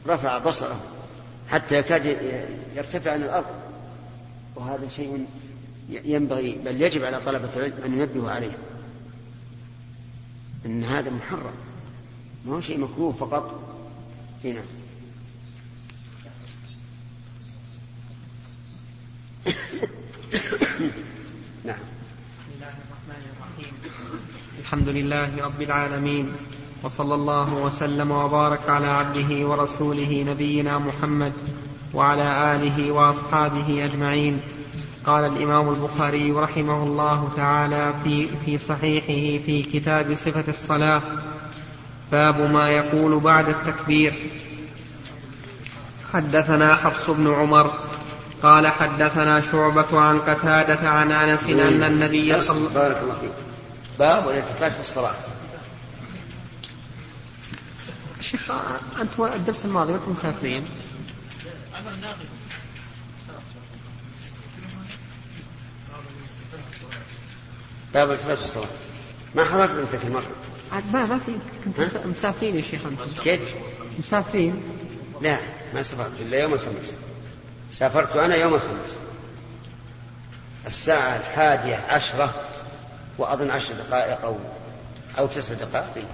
رفع 0.08 0.38
بصره 0.38 0.80
حتى 1.50 1.78
يكاد 1.78 2.06
يرتفع 2.76 3.12
عن 3.12 3.24
الأرض. 3.24 3.69
وهذا 4.60 4.88
شيء 4.90 5.26
ينبغي 5.90 6.58
بل 6.66 6.82
يجب 6.82 7.04
على 7.04 7.20
طلبة 7.26 7.50
العلم 7.56 7.74
أن 7.86 8.00
ينبهوا 8.00 8.32
عليه. 8.32 8.58
أن 10.66 10.84
هذا 10.84 11.10
محرم. 11.12 11.54
ما 12.46 12.56
هو 12.56 12.62
شيء 12.62 12.80
مكروه 12.80 13.12
فقط. 13.12 13.76
هنا 14.46 14.62
نعم. 21.66 21.80
بسم 22.36 22.52
الله 22.56 22.74
الرحمن 22.84 23.24
الرحيم. 23.32 23.74
الحمد 24.60 24.90
لله 24.90 25.44
رب 25.44 25.62
العالمين 25.62 26.32
وصلى 26.84 27.16
الله 27.16 27.54
وسلم 27.54 28.12
وبارك 28.12 28.70
على 28.70 28.88
عبده 28.88 29.48
ورسوله 29.48 30.24
نبينا 30.28 30.78
محمد. 30.80 31.34
وعلى 31.94 32.56
آله 32.56 32.92
وأصحابه 32.92 33.86
أجمعين. 33.86 34.42
قال 35.06 35.26
الإمام 35.26 35.70
البخاري 35.70 36.32
رحمه 36.32 36.84
الله 36.84 37.30
تعالى 37.36 37.94
في 38.04 38.28
في 38.46 38.58
صحيحه 38.58 39.46
في 39.46 39.64
كتاب 39.64 40.16
صفة 40.16 40.44
الصلاة 40.48 41.02
باب 42.12 42.42
ما 42.52 42.70
يقول 42.70 43.20
بعد 43.20 43.50
التكبير. 43.50 44.14
حدثنا 46.14 46.76
حفص 46.76 47.10
بن 47.10 47.34
عمر 47.34 47.74
قال 48.44 48.68
حدثنا 48.68 49.40
شعبة 49.40 50.00
عن 50.00 50.20
قتادة 50.20 50.90
عن 50.90 51.12
أنس 51.12 51.44
أن 51.50 51.84
النبي 51.84 52.42
صلى 52.42 52.58
الله 52.58 52.82
عليه 52.82 52.96
وسلم 52.96 53.32
باب 54.00 54.30
الالتفات 54.30 54.72
في 54.72 54.80
الصلاة 54.80 55.12
شيخ 58.22 58.52
أنت 59.02 59.20
الدرس 59.20 59.66
الماضي 59.66 59.94
وأنتم 59.94 60.12
مسافرين. 60.12 60.66
باب 67.94 68.10
الالتفات 68.10 68.38
في 68.38 68.44
الصلاة. 68.44 68.68
ما 69.36 69.44
حضرت 69.44 69.70
أنت 69.70 69.96
في 69.96 70.10
مرة 70.10 70.28
ما 70.94 71.06
ما 71.06 71.20
في. 71.20 71.36
كنت 71.66 72.06
مسافرين 72.06 72.56
يا 72.56 72.62
شيخ 72.62 72.86
أنتم 72.86 73.22
كيف؟ 73.24 73.42
مسافرين. 74.00 74.64
لا 75.22 75.38
ما 75.74 75.84
سافرت 75.84 76.22
إلا 76.22 76.40
يوم 76.40 76.54
الخميس. 76.54 76.94
سافرت 77.72 78.16
أنا 78.16 78.36
يوم 78.36 78.54
الخميس. 78.54 78.98
الساعة 80.66 81.18
الحادية 81.18 81.76
عشرة 81.76 82.34
وأظن 83.18 83.52
عشر 83.52 83.74
دقائق 83.74 84.22
أو 84.22 84.38
أو 85.18 85.28
تسع 85.28 85.54
دقائق. 85.54 86.08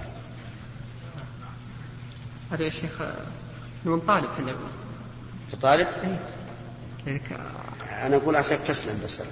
هذا 2.52 2.64
يا 2.64 2.70
شيخ 2.70 2.92
من 3.84 4.00
طالب 4.00 4.28
إحنا 4.32 4.54
في 5.50 5.56
طالب؟ 5.56 5.86
اي 7.06 7.20
أنا 8.06 8.16
أقول 8.16 8.36
عساك 8.36 8.58
تسلم 8.58 9.00
بس. 9.04 9.22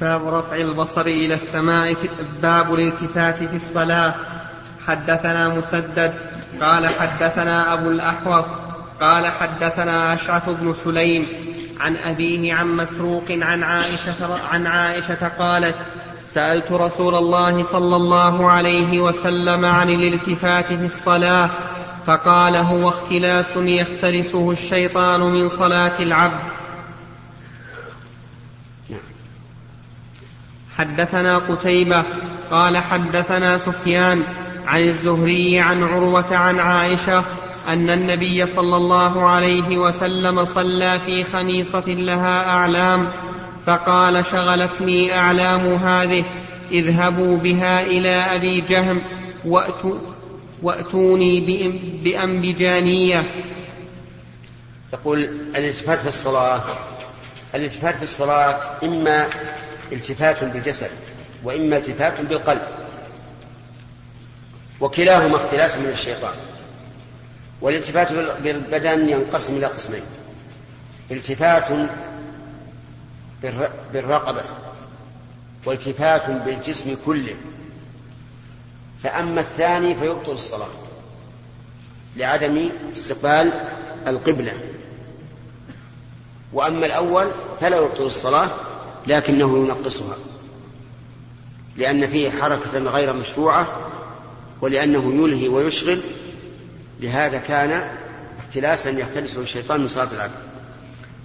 باب 0.00 0.28
رفع 0.28 0.56
البصر 0.56 1.00
إلى 1.00 1.34
السماء 1.34 1.96
باب 2.42 2.74
الالتفات 2.74 3.36
في 3.36 3.56
الصلاة. 3.56 4.14
حدثنا 4.86 5.48
مسدد. 5.48 6.14
قال 6.60 6.88
حدثنا 6.88 7.72
أبو 7.72 7.90
الأحوص. 7.90 8.46
قال 9.00 9.26
حدثنا 9.26 10.14
أشعث 10.14 10.48
بن 10.48 10.74
سليم. 10.84 11.26
عن 11.80 11.96
أبيه 11.96 12.54
عن 12.54 12.76
مسروق 12.76 13.24
عن 13.30 13.62
عائشة, 13.62 14.46
عن 14.50 14.66
عائشة 14.66 15.28
قالت 15.28 15.76
سألت 16.34 16.72
رسول 16.72 17.14
الله 17.14 17.62
صلى 17.62 17.96
الله 17.96 18.50
عليه 18.50 19.00
وسلم 19.00 19.64
عن 19.64 19.88
الالتفات 19.88 20.66
في 20.66 20.84
الصلاة 20.84 21.50
فقال 22.06 22.56
هو 22.56 22.88
اختلاس 22.88 23.50
يختلسه 23.56 24.50
الشيطان 24.50 25.20
من 25.20 25.48
صلاة 25.48 25.92
العبد. 26.00 26.40
حدثنا 30.78 31.38
قتيبة 31.38 32.04
قال 32.50 32.82
حدثنا 32.82 33.58
سفيان 33.58 34.22
عن 34.66 34.80
الزهري 34.80 35.60
عن 35.60 35.82
عروة 35.82 36.36
عن 36.36 36.58
عائشة 36.58 37.24
أن 37.68 37.90
النبي 37.90 38.46
صلى 38.46 38.76
الله 38.76 39.28
عليه 39.28 39.78
وسلم 39.78 40.44
صلى 40.44 41.00
في 41.06 41.24
خميصة 41.24 41.88
لها 41.88 42.48
أعلام 42.48 43.08
فقال 43.66 44.24
شغلتني 44.24 45.18
أعلام 45.18 45.74
هذه 45.74 46.24
اذهبوا 46.70 47.36
بها 47.36 47.82
إلى 47.82 48.08
أبي 48.08 48.60
جهم 48.60 49.02
وأتوا 49.44 49.98
وأتوني 50.62 51.40
بأنبجانية. 52.04 53.24
يقول 54.92 55.24
الالتفات 55.56 55.98
في 55.98 56.08
الصلاة 56.08 56.62
الالتفات 57.54 57.94
في 57.94 58.02
الصلاة 58.02 58.60
إما 58.82 59.26
التفات 59.92 60.44
بالجسد 60.44 60.90
وإما 61.44 61.76
التفات 61.76 62.20
بالقلب 62.20 62.62
وكلاهما 64.80 65.36
اختلاس 65.36 65.76
من 65.76 65.86
الشيطان. 65.86 66.34
والالتفات 67.60 68.12
بالبدن 68.42 69.08
ينقسم 69.08 69.56
إلى 69.56 69.66
قسمين 69.66 70.02
التفات 71.10 71.88
بالرقبة 73.92 74.42
والتفات 75.66 76.30
بالجسم 76.30 76.96
كله. 77.06 77.34
فأما 79.02 79.40
الثاني 79.40 79.94
فيبطل 79.94 80.32
الصلاة 80.32 80.68
لعدم 82.16 82.70
استقبال 82.92 83.52
القبلة. 84.06 84.52
وأما 86.52 86.86
الأول 86.86 87.30
فلا 87.60 87.76
يبطل 87.76 88.06
الصلاة 88.06 88.50
لكنه 89.06 89.58
ينقصها 89.58 90.16
لأن 91.76 92.06
فيه 92.06 92.30
حركة 92.30 92.78
غير 92.78 93.12
مشروعة 93.12 93.90
ولأنه 94.60 95.14
يلهي 95.14 95.48
ويشغل. 95.48 96.00
لهذا 97.00 97.38
كان 97.38 97.90
اختلاسا 98.38 98.90
يختلسه 98.90 99.40
الشيطان 99.40 99.80
من 99.80 99.88
صلاة 99.88 100.08
العبد. 100.12 100.34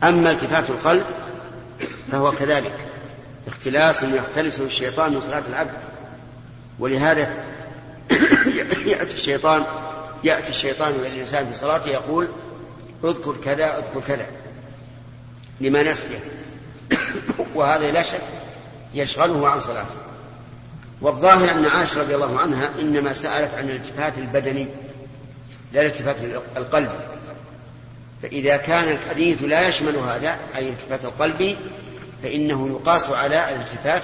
أما 0.04 0.32
التفات 0.32 0.70
القلب 0.70 1.06
فهو 2.12 2.32
كذلك. 2.32 2.76
اختلاس 3.48 4.04
يختلسه 4.04 4.64
الشيطان 4.66 5.14
من 5.14 5.22
صلاة 5.22 5.44
العبد. 5.50 5.74
ولهذا 6.80 7.34
يأتي 8.86 9.14
الشيطان 9.14 9.64
يأتي 10.24 10.50
الشيطان 10.50 10.92
إلى 10.92 11.08
الإنسان 11.08 11.52
في 11.52 11.54
صلاته 11.54 11.90
يقول 11.90 12.28
اذكر 13.04 13.36
كذا 13.44 13.78
اذكر 13.78 14.02
كذا. 14.08 14.26
لما 15.62 15.84
نسيه 15.84 16.20
وهذا 17.56 17.92
لا 17.92 18.04
شك 18.04 18.22
يشغله 18.94 19.50
عن 19.50 19.60
صلاته. 19.60 20.10
والظاهر 21.02 21.52
أن 21.52 21.66
عائشة 21.66 22.00
رضي 22.00 22.16
الله 22.16 22.40
عنها 22.40 22.72
إنما 22.80 23.14
سألت 23.14 23.54
عن 23.54 23.70
الالتفات 23.70 24.18
البدني 24.18 24.68
لا 25.74 25.82
الالتفات 25.82 26.16
القلب 26.58 26.92
فإذا 28.22 28.58
كان 28.58 28.90
الحديث 28.90 29.44
لا 29.44 29.68
يشمل 29.68 29.96
هذا 29.96 30.38
أي 30.56 30.68
الالتفات 30.68 31.06
القلبي 31.06 31.58
فإنه 32.24 32.68
يقاس 32.68 33.10
على 33.10 33.56
الالتفات 33.56 34.04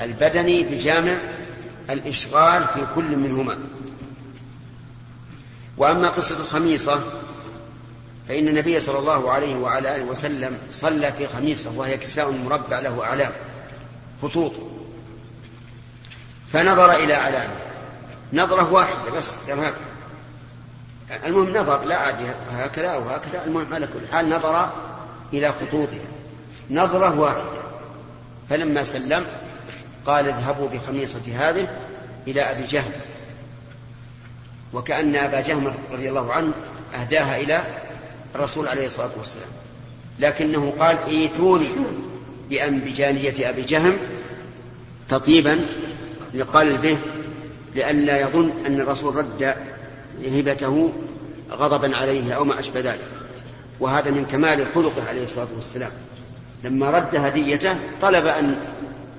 البدني 0.00 0.62
بجامع 0.62 1.18
الإشغال 1.90 2.64
في 2.74 2.86
كل 2.94 3.16
منهما. 3.16 3.58
وأما 5.76 6.08
قصة 6.08 6.40
الخميصة 6.40 7.00
فإن 8.28 8.48
النبي 8.48 8.80
صلى 8.80 8.98
الله 8.98 9.30
عليه 9.30 9.56
وعلى 9.56 9.96
آله 9.96 10.04
وسلم 10.04 10.58
صلى 10.70 11.12
في 11.12 11.26
خميصة 11.26 11.78
وهي 11.78 11.96
كساء 11.96 12.30
مربع 12.30 12.78
له 12.78 13.04
أعلام 13.04 13.32
خطوط. 14.22 14.52
فنظر 16.52 16.92
إلى 16.92 17.14
أعلامه. 17.14 17.54
نظرة 18.32 18.72
واحدة 18.72 19.10
بس 19.10 19.36
هكذا. 19.48 19.72
المهم 21.26 21.50
نظر 21.50 21.84
لا 21.84 21.96
عادي 21.96 22.24
هكذا 22.52 22.88
أو 22.88 23.02
هكذا 23.02 23.44
المهم 23.46 23.74
على 23.74 23.86
كل 23.86 24.12
حال 24.12 24.28
نظر 24.28 24.72
إلى 25.32 25.52
خطوطها. 25.52 26.17
نظرة 26.70 27.20
واحدة. 27.20 27.58
فلما 28.50 28.84
سلم 28.84 29.24
قال 30.06 30.28
اذهبوا 30.28 30.68
بخميصة 30.68 31.20
هذه 31.36 31.68
إلى 32.26 32.40
أبي 32.40 32.66
جهل 32.66 32.92
وكأن 34.72 35.16
أبا 35.16 35.40
جهم 35.40 35.74
رضي 35.92 36.08
الله 36.08 36.32
عنه 36.32 36.52
أهداها 37.00 37.40
إلى 37.40 37.64
الرسول 38.34 38.68
عليه 38.68 38.86
الصلاة 38.86 39.10
والسلام. 39.18 39.48
لكنه 40.18 40.72
قال 40.78 40.98
إيتوني 40.98 41.68
بأنبجانية 42.50 43.50
أبي 43.50 43.62
جهم 43.62 43.96
تطيبا 45.08 45.66
لقلبه 46.34 46.78
به 46.78 46.98
لئلا 47.74 48.20
يظن 48.20 48.52
أن 48.66 48.80
الرسول 48.80 49.16
رد 49.16 49.54
هبته 50.26 50.92
غضبا 51.50 51.96
عليه 51.96 52.32
أو 52.32 52.44
ما 52.44 52.60
أشبه 52.60 52.80
ذلك. 52.80 53.08
وهذا 53.80 54.10
من 54.10 54.26
كمال 54.26 54.66
خلقه 54.74 55.08
عليه 55.08 55.24
الصلاة 55.24 55.48
والسلام. 55.56 55.90
لما 56.64 56.90
رد 56.90 57.16
هديته 57.16 57.76
طلب 58.02 58.26
أن 58.26 58.56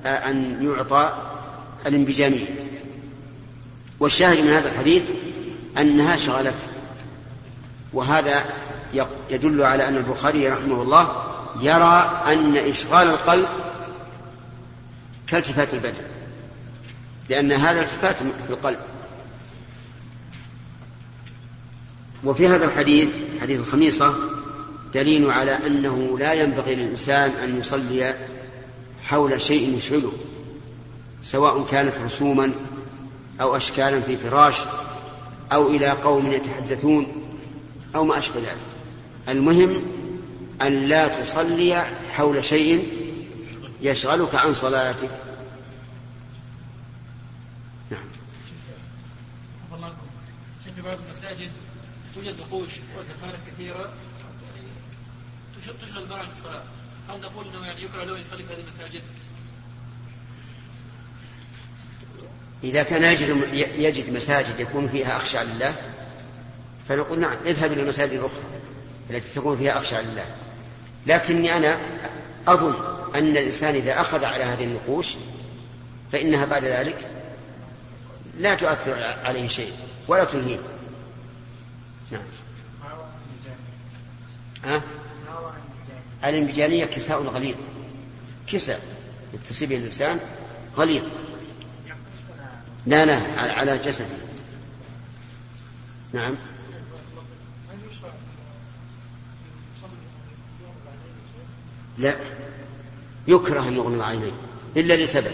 أن 0.05 0.63
يعطى 0.63 1.13
الانبجامية. 1.85 2.45
والشاهد 3.99 4.39
من 4.39 4.47
هذا 4.47 4.71
الحديث 4.71 5.03
أنها 5.77 6.15
شغلته. 6.15 6.67
وهذا 7.93 8.43
يدل 9.29 9.63
على 9.63 9.87
أن 9.87 9.97
البخاري 9.97 10.49
رحمه 10.49 10.81
الله 10.81 11.23
يرى 11.61 12.23
أن 12.27 12.57
إشغال 12.57 13.07
القلب 13.07 13.47
كالتفات 15.27 15.73
البدن 15.73 16.03
لأن 17.29 17.51
هذا 17.51 17.81
التفات 17.81 18.15
في 18.15 18.49
القلب. 18.49 18.79
وفي 22.23 22.47
هذا 22.47 22.65
الحديث 22.65 23.09
حديث 23.41 23.59
الخميصة 23.59 24.15
دليل 24.93 25.31
على 25.31 25.67
أنه 25.67 26.19
لا 26.19 26.33
ينبغي 26.33 26.75
للإنسان 26.75 27.31
أن 27.31 27.59
يصلي 27.59 28.15
حول 29.03 29.41
شيء 29.41 29.77
يشغله 29.77 30.13
سواء 31.23 31.65
كانت 31.71 31.97
رسوما 31.97 32.51
أو 33.41 33.57
أشكالا 33.57 34.01
في 34.01 34.17
فراش 34.17 34.55
أو 35.53 35.67
إلى 35.67 35.89
قوم 35.89 36.31
يتحدثون 36.31 37.07
أو 37.95 38.05
ما 38.05 38.17
أشبه 38.17 38.39
ذلك. 38.39 38.57
المهم 39.29 39.81
أن 40.61 40.73
لا 40.73 41.07
تصلي 41.07 41.85
حول 42.11 42.43
شيء 42.43 42.87
يشغلك 43.81 44.35
عن 44.35 44.53
صلاتك. 44.53 45.09
نعم. 47.91 48.03
في 50.75 50.81
بعض 50.81 50.97
المساجد 51.09 51.51
توجد 52.15 52.35
نقوش 52.39 52.71
وزخارف 52.71 53.39
كثيرة. 53.47 53.89
تشغل 55.85 56.03
المرء 56.03 56.19
عن 56.19 56.29
الصلاة. 56.31 56.61
هل 57.09 57.21
نقول 57.21 57.47
إنه 57.47 57.65
يعني 57.65 57.83
يكره 57.83 58.03
له 58.03 58.17
يصلي 58.17 58.43
في 58.43 58.53
هذه 58.53 58.59
المساجد؟ 58.59 59.01
إذا 62.63 62.83
كان 62.83 63.03
يجد, 63.03 63.53
يجد 63.77 64.13
مساجد 64.13 64.59
يكون 64.59 64.87
فيها 64.87 65.17
أخشى 65.17 65.43
لله 65.43 65.75
فنقول 66.89 67.19
نعم 67.19 67.37
اذهب 67.45 67.71
إلى 67.71 67.81
المساجد 67.81 68.11
الأخرى 68.11 68.43
التي 69.09 69.29
تكون 69.35 69.57
فيها 69.57 69.77
أخشى 69.77 70.01
لله. 70.01 70.25
لكني 71.05 71.57
أنا 71.57 71.77
أظن 72.47 72.99
أن 73.15 73.37
الإنسان 73.37 73.75
إذا 73.75 74.01
أخذ 74.01 74.25
على 74.25 74.43
هذه 74.43 74.63
النقوش 74.63 75.13
فإنها 76.11 76.45
بعد 76.45 76.65
ذلك 76.65 76.97
لا 78.37 78.55
تؤثر 78.55 79.03
عليه 79.23 79.47
شيء 79.47 79.73
ولا 80.07 80.23
تلهيه 80.23 80.59
نعم. 82.11 82.21
ها؟ 84.63 84.81
الانبجانية 86.25 86.85
كساء 86.85 87.23
غليظ. 87.23 87.55
كساء. 88.47 88.81
يتصل 89.33 89.65
به 89.65 89.77
الإنسان 89.77 90.19
غليظ. 90.77 91.03
لا 92.85 93.05
لا 93.05 93.41
على 93.51 93.77
جسده 93.77 94.05
نعم. 96.13 96.35
لا. 101.97 102.15
يكره 103.27 103.67
أن 103.67 103.73
يغمض 103.73 104.01
عينيه. 104.01 104.31
إلا 104.77 105.03
لسبب. 105.03 105.31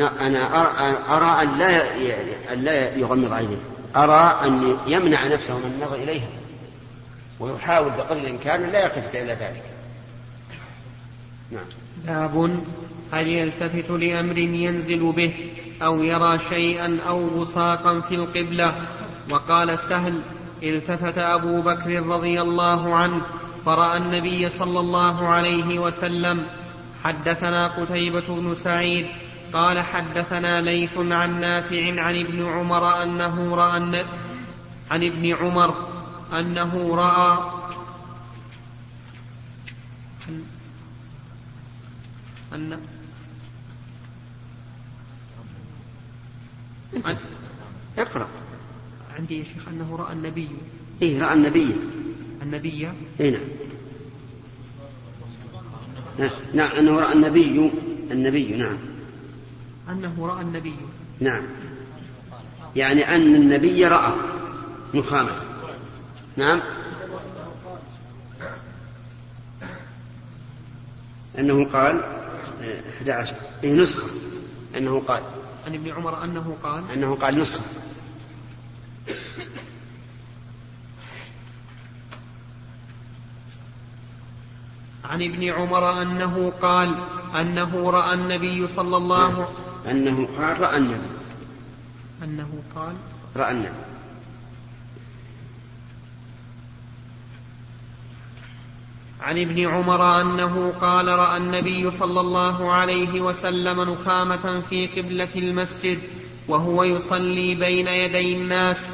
أنا 0.00 1.16
أرى 1.16 1.42
أن 2.52 2.64
لا 2.64 2.96
يغمض 2.96 3.32
عينيه. 3.32 3.69
أرى 3.96 4.40
أن 4.44 4.76
يمنع 4.86 5.26
نفسه 5.26 5.58
من 5.58 5.72
النظر 5.74 5.94
إليها. 5.94 6.28
ويحاول 7.40 7.90
بقدر 7.90 8.20
الإمكان 8.20 8.62
لا 8.62 8.84
يلتفت 8.84 9.16
إلى 9.16 9.32
ذلك. 9.32 9.64
نعم. 11.50 11.64
باب 12.06 12.60
هل 13.12 13.28
يلتفت 13.28 13.90
لأمر 13.90 14.38
ينزل 14.38 15.12
به 15.12 15.34
أو 15.82 16.02
يرى 16.02 16.38
شيئا 16.38 17.00
أو 17.08 17.26
بصاقا 17.26 18.00
في 18.00 18.14
القبلة؟ 18.14 18.74
وقال 19.30 19.78
سهل 19.78 20.20
التفت 20.62 21.18
أبو 21.18 21.60
بكر 21.60 22.06
رضي 22.06 22.40
الله 22.40 22.94
عنه 22.94 23.20
فرأى 23.66 23.98
النبي 23.98 24.48
صلى 24.48 24.80
الله 24.80 25.28
عليه 25.28 25.78
وسلم 25.78 26.46
حدثنا 27.04 27.68
قتيبة 27.68 28.24
بن 28.28 28.54
سعيد 28.54 29.06
قال 29.52 29.80
حدثنا 29.80 30.60
ليث 30.60 30.96
عن 30.96 31.40
نافع 31.40 32.00
عن 32.02 32.16
ابن 32.16 32.46
عمر 32.46 33.02
أنه 33.02 33.54
رأى 33.54 34.04
عن 34.90 35.04
ابن 35.04 35.34
عمر 35.36 35.88
أنه 36.32 36.94
رأى 36.94 37.50
أن 42.52 42.80
اقرأ. 47.98 48.28
عندي 49.18 49.38
يا 49.38 49.44
شيخ 49.44 49.68
أنه 49.68 49.96
رأى 49.96 50.12
النبي. 50.12 50.48
إيه 51.02 51.22
رأى 51.24 51.34
النبي. 51.34 51.74
النبي؟ 52.42 52.88
إيه 53.20 53.30
نعم. 56.18 56.30
نعم 56.54 56.70
أنه 56.70 57.00
رأى 57.00 57.12
النبي. 57.12 57.70
النبي 58.10 58.56
نعم. 58.56 58.89
أنه 59.90 60.26
رأى 60.26 60.42
النبي. 60.42 60.76
نعم. 61.20 61.42
يعني 62.76 63.14
أن 63.14 63.34
النبي 63.34 63.86
رأى 63.86 64.12
نخامة 64.94 65.32
نعم. 66.36 66.60
أنه 71.38 71.64
قال 71.64 72.00
11 72.98 73.34
إيه 73.64 73.72
نسخة. 73.72 74.06
أنه 74.76 75.00
قال. 75.00 75.22
عن 75.66 75.74
ابن 75.74 75.90
عمر 75.90 76.24
أنه 76.24 76.56
قال. 76.62 76.82
أنه 76.94 77.14
قال 77.14 77.38
نسخة. 77.38 77.64
عن 85.04 85.22
ابن 85.22 85.48
عمر 85.48 86.02
أنه 86.02 86.52
قال 86.62 86.94
أنه 87.40 87.90
رأى 87.90 88.14
النبي 88.14 88.68
صلى 88.68 88.96
الله 88.96 89.48
أنه 89.86 90.28
قال 90.36 90.60
رأى 90.60 90.76
النبي 90.76 91.08
أنه 92.22 92.48
قال 92.74 92.94
رأى 93.36 93.52
النبي 93.52 93.90
عن 99.20 99.38
ابن 99.38 99.66
عمر 99.66 100.20
أنه 100.22 100.72
قال 100.80 101.08
رأى 101.08 101.36
النبي 101.36 101.90
صلى 101.90 102.20
الله 102.20 102.72
عليه 102.72 103.20
وسلم 103.20 103.80
نخامة 103.80 104.60
في 104.60 104.86
قبلة 104.86 105.28
المسجد 105.36 105.98
وهو 106.48 106.84
يصلي 106.84 107.54
بين 107.54 107.88
يدي 107.88 108.36
الناس 108.36 108.92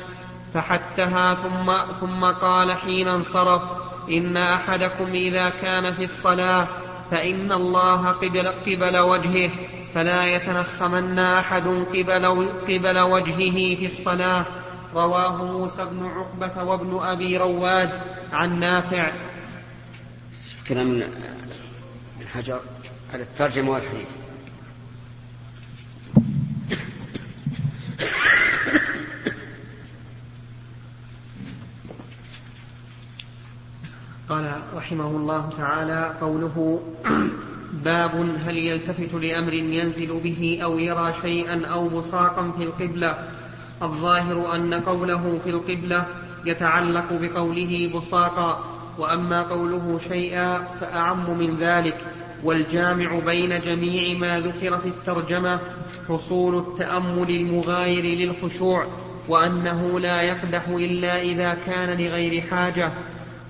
فحتها 0.54 1.34
ثم 1.34 1.92
ثم 2.00 2.24
قال 2.24 2.72
حين 2.72 3.08
انصرف 3.08 3.62
إن 4.10 4.36
أحدكم 4.36 5.04
إذا 5.04 5.48
كان 5.48 5.92
في 5.92 6.04
الصلاة 6.04 6.68
فإن 7.10 7.52
الله 7.52 8.06
قبل, 8.06 8.48
قبل 8.48 8.98
وجهه 8.98 9.50
فلا 9.96 10.24
يتنخمن 10.26 11.18
أحد 11.18 11.66
قبل, 11.66 12.48
قبل 12.68 12.98
وجهه 13.00 13.76
في 13.76 13.86
الصلاة. 13.86 14.44
رواه 14.94 15.44
موسى 15.44 15.84
بن 15.84 16.06
عقبة 16.06 16.62
وابن 16.62 16.98
أبي 17.02 17.36
رواد 17.36 18.00
عن 18.32 18.60
نافع. 18.60 19.12
كلام 20.68 21.02
الحجر 22.20 22.60
على 23.12 23.22
الترجمة 23.22 23.70
والحديث. 23.70 24.08
قال 34.28 34.60
رحمه 34.74 35.06
الله 35.06 35.50
تعالى 35.58 36.16
قوله 36.20 36.82
باب 37.72 38.36
هل 38.46 38.56
يلتفت 38.56 39.14
لأمر 39.14 39.52
ينزل 39.52 40.20
به 40.24 40.58
أو 40.62 40.78
يرى 40.78 41.14
شيئا 41.22 41.66
أو 41.66 41.88
بصاقا 41.88 42.52
في 42.56 42.62
القبلة. 42.62 43.14
الظاهر 43.82 44.54
أن 44.54 44.74
قوله 44.74 45.38
في 45.44 45.50
القبلة 45.50 46.06
يتعلق 46.44 47.12
بقوله 47.12 47.90
بصاقا 47.94 48.64
وأما 48.98 49.42
قوله 49.42 50.00
شيئا 50.08 50.58
فأعم 50.80 51.38
من 51.38 51.56
ذلك. 51.56 51.96
والجامع 52.44 53.18
بين 53.18 53.60
جميع 53.60 54.18
ما 54.18 54.40
ذكر 54.40 54.78
في 54.78 54.88
الترجمة 54.88 55.60
حصول 56.08 56.58
التأمل 56.58 57.30
المغاير 57.30 58.04
للخشوع 58.04 58.86
وأنه 59.28 60.00
لا 60.00 60.22
يقدح 60.22 60.68
إلا 60.68 61.22
إذا 61.22 61.56
كان 61.66 61.98
لغير 61.98 62.42
حاجة. 62.50 62.92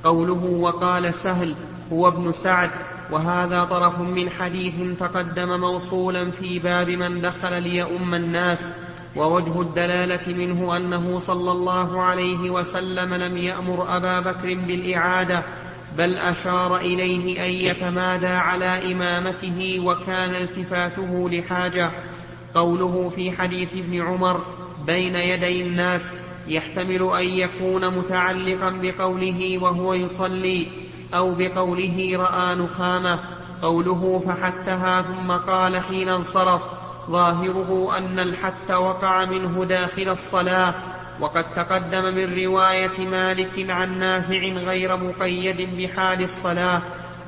قوله 0.05 0.45
وقال 0.45 1.15
سهل 1.15 1.55
هو 1.93 2.09
ابن 2.09 2.33
سعد 2.33 2.71
وهذا 3.11 3.65
طرف 3.65 3.99
من 3.99 4.31
حديث 4.31 4.75
تقدم 5.01 5.61
موصولا 5.61 6.31
في 6.31 6.59
باب 6.59 6.91
من 6.91 7.21
دخل 7.21 7.63
ليؤم 7.63 8.15
الناس 8.15 8.69
ووجه 9.17 9.61
الدلالة 9.61 10.35
منه 10.35 10.77
أنه 10.77 11.19
صلى 11.19 11.53
الله 11.53 12.03
عليه 12.03 12.51
وسلم 12.51 13.15
لم 13.15 13.37
يأمر 13.37 13.97
أبا 13.97 14.21
بكر 14.21 14.55
بالإعادة 14.55 15.43
بل 15.99 16.19
أشار 16.19 16.77
إليه 16.77 17.47
أن 17.47 17.51
يتمادى 17.51 18.27
على 18.27 18.93
إمامته 18.93 19.81
وكان 19.85 20.35
التفاته 20.35 21.31
لحاجة. 21.31 21.91
قوله 22.55 23.13
في 23.15 23.33
حديث 23.33 23.69
ابن 23.77 24.03
عمر 24.03 24.45
بين 24.87 25.17
يدي 25.17 25.63
الناس 25.63 26.13
يحتمل 26.49 27.11
أن 27.17 27.25
يكون 27.25 27.99
متعلقا 27.99 28.71
بقوله 28.71 29.59
وهو 29.63 29.95
يصلي. 29.95 30.67
أو 31.15 31.35
بقوله 31.35 32.13
رأى 32.17 32.55
نخامة. 32.55 33.19
قوله 33.63 34.23
فحتها 34.27 35.03
ثم 35.03 35.33
قال 35.33 35.83
حين 35.83 36.09
انصرف. 36.09 36.63
ظاهره 37.11 37.99
أن 37.99 38.19
الحت 38.19 38.71
وقع 38.71 39.25
منه 39.25 39.65
داخل 39.65 40.09
الصلاة. 40.09 40.75
وقد 41.21 41.45
تقدم 41.55 42.05
من 42.05 42.45
رواية 42.45 43.07
مالك 43.07 43.71
عن 43.71 43.99
نافع 43.99 44.41
غير 44.47 44.97
مقيد 44.97 45.69
بحال 45.79 46.23
الصلاة. 46.23 46.83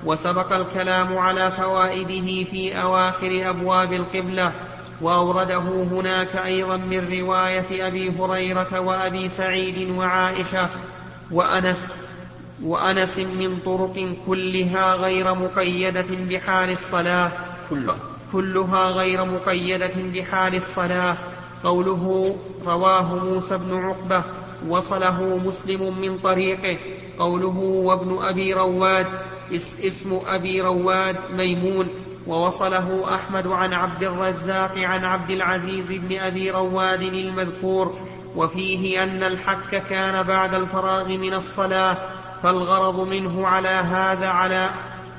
وسبق 0.04 0.52
الكلام 0.52 1.18
على 1.18 1.50
فوائده 1.50 2.50
في 2.50 2.82
أواخر 2.82 3.50
أبواب 3.50 3.92
القبلة. 3.92 4.52
وأورده 5.00 5.62
هناك 5.92 6.36
أيضا 6.36 6.76
من 6.76 7.20
رواية 7.20 7.86
أبي 7.86 8.10
هريرة 8.18 8.80
وأبي 8.80 9.28
سعيد 9.28 9.90
وعائشة. 9.90 10.68
وأنس 11.30 12.07
وأنس 12.62 13.18
من 13.18 13.58
طرق 13.64 14.14
كلها 14.26 14.94
غير 14.94 15.34
مقيدة 15.34 16.06
بحال 16.30 16.70
الصلاة. 16.70 17.30
كلها 17.70 17.96
كلها 18.32 18.90
غير 18.90 19.24
مقيدة 19.24 19.94
بحال 20.14 20.54
الصلاة. 20.54 21.16
قوله 21.64 22.36
رواه 22.66 23.14
موسى 23.14 23.58
بن 23.58 23.78
عقبة 23.78 24.22
وصله 24.68 25.40
مسلم 25.46 26.00
من 26.00 26.18
طريقه. 26.18 26.78
قوله 27.18 27.58
وابن 27.58 28.18
أبي 28.22 28.54
رواد 28.54 29.06
اسم 29.84 30.20
أبي 30.26 30.60
رواد 30.60 31.16
ميمون. 31.36 31.88
ووصله 32.26 33.14
أحمد 33.14 33.46
عن 33.46 33.72
عبد 33.72 34.02
الرزاق 34.02 34.78
عن 34.78 35.04
عبد 35.04 35.30
العزيز 35.30 35.86
بن 35.88 36.18
أبي 36.18 36.50
رواد 36.50 37.02
المذكور. 37.02 37.98
وفيه 38.36 39.02
أن 39.02 39.22
الحك 39.22 39.82
كان 39.90 40.22
بعد 40.22 40.54
الفراغ 40.54 41.08
من 41.08 41.34
الصلاة. 41.34 41.96
فالغرض 42.42 43.08
منه 43.08 43.46
على 43.46 43.68
هذا 43.68 44.28
على 44.28 44.70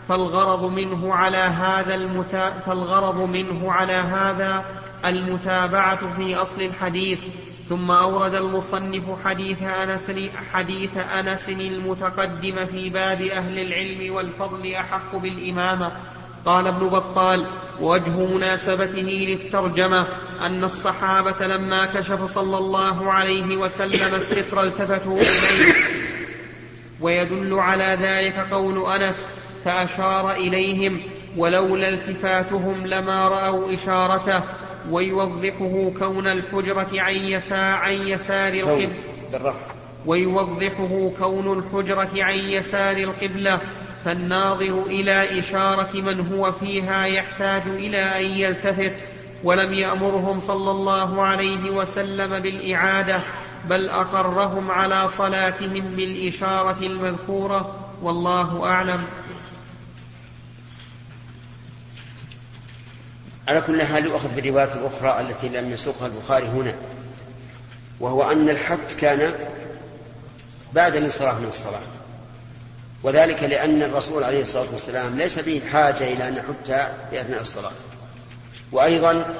فالغرض 0.09 0.71
منه 0.71 1.13
على 1.15 1.37
هذا 1.37 1.95
المتا 1.95 2.49
فالغرض 2.49 3.15
منه 3.15 3.71
على 3.71 3.93
هذا 3.93 4.65
المتابعة 5.05 6.15
في 6.17 6.35
أصل 6.35 6.61
الحديث. 6.61 7.19
ثم 7.69 7.91
أورد 7.91 8.35
المصنف 8.35 9.03
حديث 9.25 9.63
أنس 9.63 10.11
حديث 10.53 10.97
أنس 10.97 11.49
المتقدم 11.49 12.65
في 12.65 12.89
باب 12.89 13.21
أهل 13.21 13.59
العلم 13.59 14.15
والفضل 14.15 14.73
أحق 14.73 15.15
بالإمامة. 15.15 15.91
قال 16.45 16.67
ابن 16.67 16.89
بطال 16.89 17.45
وجه 17.79 18.35
مناسبته 18.35 19.27
للترجمة 19.29 20.07
أن 20.41 20.63
الصحابة 20.63 21.47
لما 21.47 21.85
كشف 21.85 22.33
صلى 22.33 22.57
الله 22.57 23.11
عليه 23.11 23.57
وسلم 23.57 24.15
الستر 24.15 24.63
التفتوا 24.63 25.17
إليه. 25.17 25.73
ويدل 27.01 27.53
على 27.53 27.97
ذلك 28.01 28.47
قول 28.51 28.91
أنس 28.91 29.29
فأشار 29.65 30.31
إليهم 30.31 31.01
ولولا 31.37 31.89
التفاتهم 31.89 32.87
لما 32.87 33.27
رأوا 33.27 33.73
إشارته 33.73 34.41
ويوضحه 34.89 35.91
كون 35.99 36.27
الحجرة 36.27 36.87
عن 36.93 37.13
يسار, 37.13 37.75
عن 37.75 37.93
يسار 37.93 38.53
القبلة. 38.53 38.89
ويوضحه 40.05 41.11
كون 41.19 41.57
الحجرة 41.57 42.09
عن 42.23 42.35
يسار 42.35 42.97
القبلة. 42.97 43.59
فالناظر 44.05 44.83
إلى 44.85 45.39
إشارة 45.39 45.89
من 45.93 46.27
هو 46.33 46.51
فيها 46.51 47.05
يحتاج 47.05 47.61
إلى 47.67 47.97
أن 47.97 48.25
يلتفت 48.25 48.93
ولم 49.43 49.73
يأمرهم 49.73 50.39
صلى 50.39 50.71
الله 50.71 51.21
عليه 51.21 51.69
وسلم 51.69 52.39
بالإعادة. 52.39 53.19
بل 53.65 53.89
أقرهم 53.89 54.71
على 54.71 55.09
صلاتهم 55.17 55.95
بالإشارة 55.95 56.77
المذكورة 56.81 57.75
والله 58.01 58.65
أعلم. 58.65 59.03
على 63.47 63.61
كل 63.61 63.83
حال 63.83 64.05
يؤخذ 64.05 64.27
بالرواية 64.35 64.73
الأخرى 64.73 65.21
التي 65.21 65.49
لم 65.49 65.71
يسوقها 65.71 66.07
البخاري 66.07 66.47
هنا 66.47 66.75
وهو 67.99 68.31
أن 68.31 68.49
الحد 68.49 68.91
كان 68.99 69.33
بعد 70.73 70.95
الانصراف 70.95 71.39
من 71.39 71.47
الصلاة 71.47 71.81
وذلك 73.03 73.43
لأن 73.43 73.83
الرسول 73.83 74.23
عليه 74.23 74.41
الصلاة 74.41 74.67
والسلام 74.73 75.17
ليس 75.17 75.39
به 75.39 75.61
حاجة 75.71 76.13
إلى 76.13 76.27
أن 76.27 76.35
يحت 76.35 76.89
في 77.09 77.21
أثناء 77.21 77.41
الصلاة 77.41 77.71
وأيضا 78.71 79.35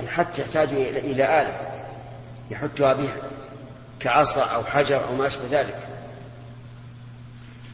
الحت 0.00 0.38
يحتاج 0.38 0.68
إلى 0.72 1.42
آلة 1.42 1.56
يحتها 2.50 2.92
بها. 2.92 3.16
كعصا 4.00 4.42
أو 4.42 4.62
حجر 4.62 5.04
أو 5.04 5.14
ما 5.14 5.26
أشبه 5.26 5.44
ذلك. 5.50 5.78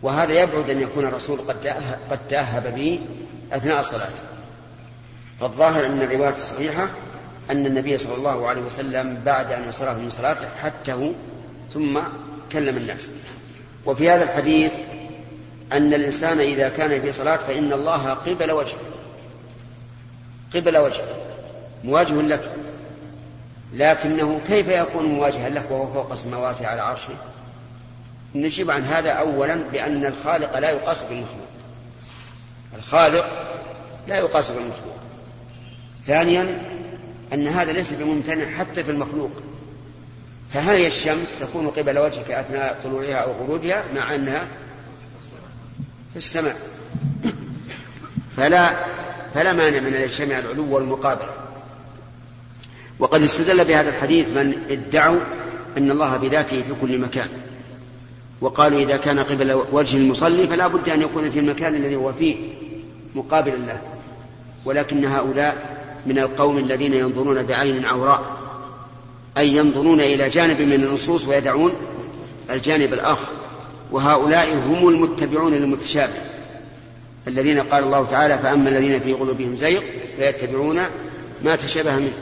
وهذا 0.02 0.32
يبعد 0.32 0.70
أن 0.70 0.80
يكون 0.80 1.06
الرسول 1.06 1.38
قد 1.38 1.66
قد 2.10 2.18
تأهب 2.28 2.74
به 2.74 3.00
أثناء 3.52 3.82
صلاته 3.82 4.22
فالظاهر 5.40 5.86
أن 5.86 6.02
الرواية 6.02 6.34
الصحيحة 6.34 6.88
أن 7.50 7.66
النبي 7.66 7.98
صلى 7.98 8.14
الله 8.14 8.48
عليه 8.48 8.62
وسلم 8.62 9.22
بعد 9.24 9.52
أن 9.52 9.62
انصرف 9.62 9.98
من 9.98 10.10
صلاته 10.10 10.48
حتة 10.62 11.12
ثم 11.74 12.00
كلم 12.52 12.76
الناس. 12.76 13.08
وفي 13.86 14.10
هذا 14.10 14.22
الحديث 14.22 14.72
أن 15.72 15.94
الإنسان 15.94 16.40
إذا 16.40 16.68
كان 16.68 17.02
في 17.02 17.12
صلاة 17.12 17.36
فإن 17.36 17.72
الله 17.72 18.10
قبل 18.10 18.52
وجهه. 18.52 18.78
قبل 20.54 20.76
وجهه. 20.76 21.08
مواجه 21.84 22.22
لك. 22.22 22.52
لكنه 23.74 24.40
كيف 24.48 24.68
يكون 24.68 25.04
مواجها 25.04 25.48
لك 25.48 25.70
وهو 25.70 25.92
فوق 25.92 26.12
السماوات 26.12 26.62
على 26.62 26.80
عرشه؟ 26.80 27.14
نجيب 28.34 28.70
عن 28.70 28.82
هذا 28.82 29.10
أولا 29.10 29.54
بأن 29.72 30.06
الخالق 30.06 30.58
لا 30.58 30.70
يقاس 30.70 31.02
بالمخلوق. 31.02 31.48
الخالق 32.76 33.26
لا 34.08 34.18
يقاس 34.18 34.50
بالمخلوق. 34.50 34.96
ثانيا 36.06 36.62
أن 37.32 37.48
هذا 37.48 37.72
ليس 37.72 37.92
بممتنع 37.92 38.58
حتى 38.58 38.84
في 38.84 38.90
المخلوق. 38.90 39.30
فهل 40.54 40.86
الشمس 40.86 41.38
تكون 41.40 41.68
قبل 41.68 41.98
وجهك 41.98 42.30
أثناء 42.30 42.80
طلوعها 42.84 43.14
أو 43.14 43.32
غروبها 43.32 43.84
مع 43.94 44.14
أنها 44.14 44.46
في 46.12 46.16
السماء؟ 46.16 46.56
فلا 48.36 48.74
فلا 49.34 49.52
مانع 49.52 49.80
من 49.80 49.94
أن 49.94 50.02
يجتمع 50.02 50.38
العلو 50.38 50.74
والمقابلة 50.74 51.43
وقد 52.98 53.22
استدل 53.22 53.64
بهذا 53.64 53.88
الحديث 53.88 54.28
من 54.28 54.54
ادعوا 54.70 55.20
أن 55.78 55.90
الله 55.90 56.16
بذاته 56.16 56.56
في 56.56 56.74
كل 56.80 56.98
مكان. 56.98 57.28
وقالوا 58.40 58.80
إذا 58.80 58.96
كان 58.96 59.18
قبل 59.18 59.62
وجه 59.72 59.96
المصلي 59.96 60.46
فلا 60.46 60.66
بد 60.66 60.88
أن 60.88 61.02
يكون 61.02 61.30
في 61.30 61.38
المكان 61.38 61.74
الذي 61.74 61.96
هو 61.96 62.12
فيه 62.12 62.36
مقابلا 63.14 63.56
له 63.56 63.80
ولكن 64.64 65.04
هؤلاء 65.04 65.76
من 66.06 66.18
القوم 66.18 66.58
الذين 66.58 66.94
ينظرون 66.94 67.42
بعين 67.42 67.84
عوراء 67.84 68.36
أي 69.38 69.56
ينظرون 69.56 70.00
إلى 70.00 70.28
جانب 70.28 70.60
من 70.60 70.72
النصوص 70.72 71.28
ويدعون 71.28 71.72
الجانب 72.50 72.92
الآخر. 72.92 73.28
وهؤلاء 73.92 74.54
هم 74.54 74.88
المتبعون 74.88 75.52
للمتشابه. 75.52 76.12
الذين 77.28 77.60
قال 77.60 77.84
الله 77.84 78.04
تعالى 78.04 78.38
فأما 78.38 78.68
الذين 78.68 79.00
في 79.00 79.12
قلوبهم 79.12 79.56
زيغ 79.56 79.80
فيتبعون 80.16 80.80
ما 81.44 81.56
تشابه 81.56 81.96
منه. 81.96 82.12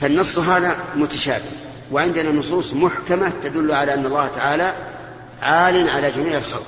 فالنص 0.00 0.38
هذا 0.38 0.76
متشابه 0.96 1.44
وعندنا 1.92 2.32
نصوص 2.32 2.72
محكمة 2.72 3.32
تدل 3.42 3.72
على 3.72 3.94
أن 3.94 4.06
الله 4.06 4.28
تعالى 4.28 4.72
عال 5.42 5.88
على 5.88 6.10
جميع 6.10 6.38
الخلق 6.38 6.66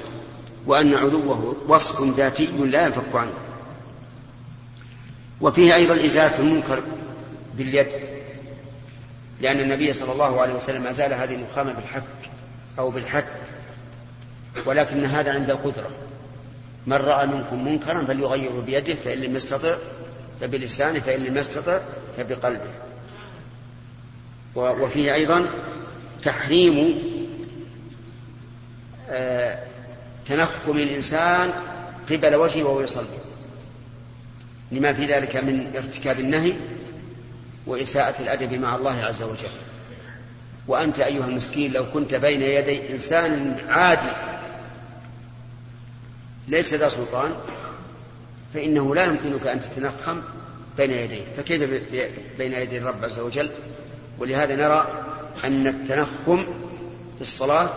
وأن 0.66 0.94
علوه 0.94 1.56
وصف 1.68 2.16
ذاتي 2.16 2.46
لا 2.46 2.86
ينفك 2.86 3.14
عنه. 3.14 3.32
وفيه 5.40 5.74
أيضا 5.74 6.04
إزالة 6.04 6.38
المنكر 6.38 6.82
باليد 7.54 7.88
لأن 9.40 9.60
النبي 9.60 9.92
صلى 9.92 10.12
الله 10.12 10.40
عليه 10.40 10.54
وسلم 10.54 10.86
أزال 10.86 11.12
هذه 11.12 11.34
النخامة 11.34 11.72
بالحك 11.72 12.02
أو 12.78 12.90
بالحد 12.90 13.24
ولكن 14.66 15.04
هذا 15.04 15.32
عند 15.32 15.50
القدرة. 15.50 15.90
من 16.86 16.96
رأى 16.96 17.26
منكم 17.26 17.64
منكرا 17.64 18.04
فليغيره 18.04 18.62
بيده 18.66 18.94
فإن 18.94 19.18
لم 19.18 19.36
يستطع 19.36 19.74
فبلسانه 20.40 20.98
فإن 20.98 21.24
لم 21.24 21.36
يستطع 21.36 21.78
فبقلبه. 22.16 22.89
وفيه 24.60 25.14
أيضا 25.14 25.46
تحريم 26.22 26.98
آه، 29.10 29.58
تنخم 30.26 30.76
الإنسان 30.78 31.50
قبل 32.10 32.34
وجهه 32.34 32.64
وهو 32.64 32.80
يصلي. 32.80 33.06
لما 34.72 34.92
في 34.92 35.06
ذلك 35.06 35.36
من 35.36 35.72
ارتكاب 35.76 36.20
النهي 36.20 36.52
وإساءة 37.66 38.22
الأدب 38.22 38.54
مع 38.54 38.76
الله 38.76 39.02
عز 39.02 39.22
وجل. 39.22 39.48
وأنت 40.68 41.00
أيها 41.00 41.26
المسكين 41.26 41.72
لو 41.72 41.84
كنت 41.90 42.14
بين 42.14 42.42
يدي 42.42 42.94
إنسان 42.94 43.56
عادي 43.68 44.12
ليس 46.48 46.74
ذا 46.74 46.88
سلطان 46.88 47.32
فإنه 48.54 48.94
لا 48.94 49.04
يمكنك 49.04 49.46
أن 49.46 49.60
تتنخم 49.60 50.22
بين 50.76 50.90
يديه. 50.90 51.24
فكيف 51.36 51.82
بين 52.38 52.52
يدي 52.52 52.78
الرب 52.78 53.04
عز 53.04 53.18
وجل؟ 53.18 53.50
ولهذا 54.20 54.56
نرى 54.56 54.86
أن 55.44 55.66
التنخم 55.66 56.44
في 57.16 57.20
الصلاة 57.20 57.70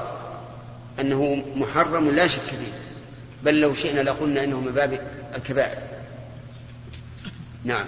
أنه 0.99 1.43
محرم 1.55 2.09
لا 2.09 2.27
شك 2.27 2.41
فيه. 2.41 2.73
بل 3.43 3.61
لو 3.61 3.73
شئنا 3.73 4.01
لقلنا 4.01 4.43
إنه 4.43 4.59
من 4.59 4.71
باب 4.71 4.99
الكبائر. 5.35 5.77
نعم. 7.63 7.85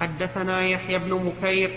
حدثنا 0.00 0.62
يحيى 0.62 0.98
بن 0.98 1.18
بكير 1.18 1.70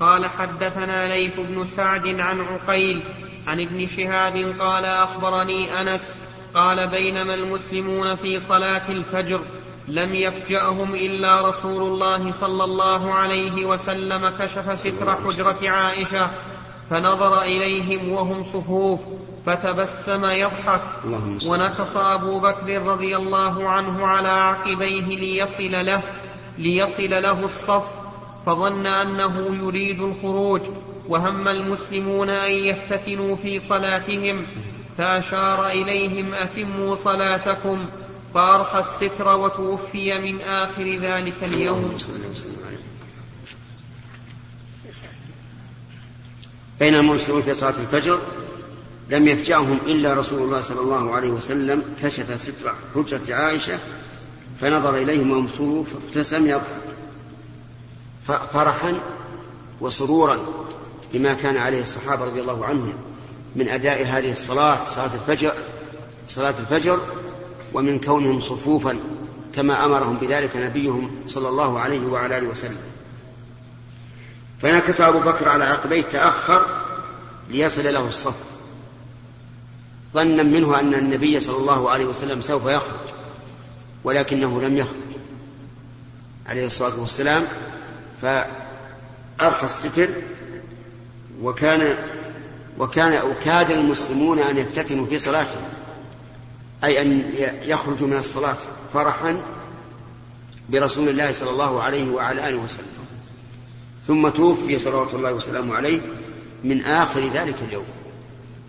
قال 0.00 0.26
حدثنا 0.26 1.14
ليث 1.14 1.32
بن 1.38 1.66
سعد 1.66 2.06
عن 2.20 2.40
عقيل 2.40 3.02
عن 3.46 3.60
ابن 3.60 3.86
شهاب 3.86 4.54
قال 4.60 4.84
أخبرني 4.84 5.80
أنس 5.80 6.14
قال 6.54 6.88
بينما 6.88 7.34
المسلمون 7.34 8.16
في 8.16 8.40
صلاة 8.40 8.88
الفجر 8.88 9.42
لم 9.88 10.14
يفجأهم 10.14 10.94
إلا 10.94 11.48
رسول 11.48 11.82
الله 11.82 12.32
صلى 12.32 12.64
الله 12.64 13.14
عليه 13.14 13.66
وسلم 13.66 14.28
كشف 14.28 14.78
ستر 14.78 15.14
حجرة 15.14 15.68
عائشة 15.68 16.30
فنظر 16.90 17.42
إليهم 17.42 18.12
وهم 18.12 18.44
صفوف 18.44 19.00
فتبسم 19.46 20.24
يضحك. 20.24 20.82
ونكص 21.46 21.96
أبو 21.96 22.40
بكر 22.40 22.82
رضي 22.82 23.16
الله 23.16 23.68
عنه 23.68 24.06
على 24.06 24.28
عقبيه 24.28 25.16
ليصل 25.16 25.86
له 25.86 26.02
ليصل 26.58 27.10
له 27.10 27.44
الصف 27.44 27.86
فظن 28.46 28.86
أنه 28.86 29.56
يريد 29.62 30.02
الخروج. 30.02 30.62
وهم 31.08 31.48
المسلمون 31.48 32.30
أن 32.30 32.52
يفتتنوا 32.52 33.36
في 33.36 33.60
صلاتهم 33.60 34.46
فأشار 34.98 35.68
إليهم 35.68 36.34
أتموا 36.34 36.94
صلاتكم. 36.94 37.86
فأرخى 38.34 38.78
الستر 38.78 39.36
وتوفي 39.36 40.18
من 40.18 40.40
آخر 40.40 40.98
ذلك 41.02 41.34
اليوم. 41.42 41.96
بين 46.78 46.94
المسلمون 46.94 47.42
في 47.42 47.54
صلاة 47.54 47.74
الفجر 47.80 48.20
لم 49.10 49.28
يفجعهم 49.28 49.78
إلا 49.86 50.14
رسول 50.14 50.42
الله 50.42 50.60
صلى 50.60 50.80
الله 50.80 51.14
عليه 51.14 51.30
وسلم 51.30 51.82
كشف 52.02 52.40
ستر 52.40 52.74
حجرة 52.94 53.34
عائشة 53.34 53.78
فنظر 54.60 54.96
إليهم 54.96 55.30
وهم 55.30 55.84
فابتسم 55.84 56.46
يضحك. 56.46 56.86
فرحا 58.26 59.00
وسرورا 59.80 60.38
لما 61.14 61.34
كان 61.34 61.56
عليه 61.56 61.82
الصحابة 61.82 62.24
رضي 62.24 62.40
الله 62.40 62.66
عنهم 62.66 62.92
من 63.56 63.68
أداء 63.68 64.02
هذه 64.06 64.32
الصلاة 64.32 64.84
صلاة 64.84 65.10
الفجر 65.14 65.52
صلاة 66.28 66.54
الفجر 66.60 67.00
ومن 67.76 68.00
كونهم 68.00 68.40
صفوفا 68.40 68.98
كما 69.54 69.84
أمرهم 69.84 70.16
بذلك 70.16 70.56
نبيهم 70.56 71.10
صلى 71.28 71.48
الله 71.48 71.80
عليه 71.80 72.06
وعلى 72.06 72.38
آله 72.38 72.48
وسلم. 72.48 72.78
فنكس 74.62 75.00
أبو 75.00 75.18
بكر 75.18 75.48
على 75.48 75.64
عقبيه 75.64 76.02
تأخر 76.02 76.66
ليصل 77.50 77.84
له 77.94 78.08
الصف. 78.08 78.34
ظنا 80.14 80.42
منه 80.42 80.80
أن 80.80 80.94
النبي 80.94 81.40
صلى 81.40 81.56
الله 81.56 81.90
عليه 81.90 82.04
وسلم 82.04 82.40
سوف 82.40 82.66
يخرج 82.66 83.08
ولكنه 84.04 84.62
لم 84.62 84.76
يخرج. 84.76 84.96
عليه 86.46 86.66
الصلاة 86.66 87.00
والسلام 87.00 87.44
فأرخى 88.22 89.64
الستر 89.64 90.08
وكان 91.42 91.96
وكان 92.78 93.30
وكاد 93.30 93.70
المسلمون 93.70 94.38
أن 94.38 94.58
يفتتنوا 94.58 95.06
في 95.06 95.18
صلاتهم 95.18 95.62
أي 96.84 97.02
أن 97.02 97.32
يخرجوا 97.62 98.08
من 98.08 98.16
الصلاة 98.16 98.56
فرحا 98.94 99.42
برسول 100.68 101.08
الله 101.08 101.32
صلى 101.32 101.50
الله 101.50 101.82
عليه 101.82 102.10
وعلى 102.10 102.48
آله 102.48 102.56
وسلم. 102.56 102.86
ثم 104.06 104.28
توفي 104.28 104.78
صلوات 104.78 105.14
الله 105.14 105.32
وسلامه 105.32 105.76
عليه 105.76 106.00
من 106.64 106.84
آخر 106.84 107.20
ذلك 107.20 107.54
اليوم. 107.62 107.84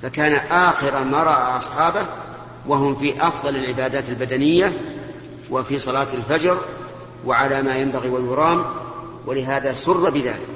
فكان 0.01 0.33
آخر 0.51 1.03
ما 1.03 1.23
رأى 1.23 1.57
أصحابه 1.57 2.05
وهم 2.67 2.95
في 2.95 3.27
أفضل 3.27 3.49
العبادات 3.49 4.09
البدنية 4.09 4.77
وفي 5.49 5.79
صلاة 5.79 6.07
الفجر 6.13 6.57
وعلى 7.25 7.61
ما 7.61 7.77
ينبغي 7.77 8.09
ويرام 8.09 8.65
ولهذا 9.25 9.73
سر 9.73 10.09
بذلك. 10.09 10.47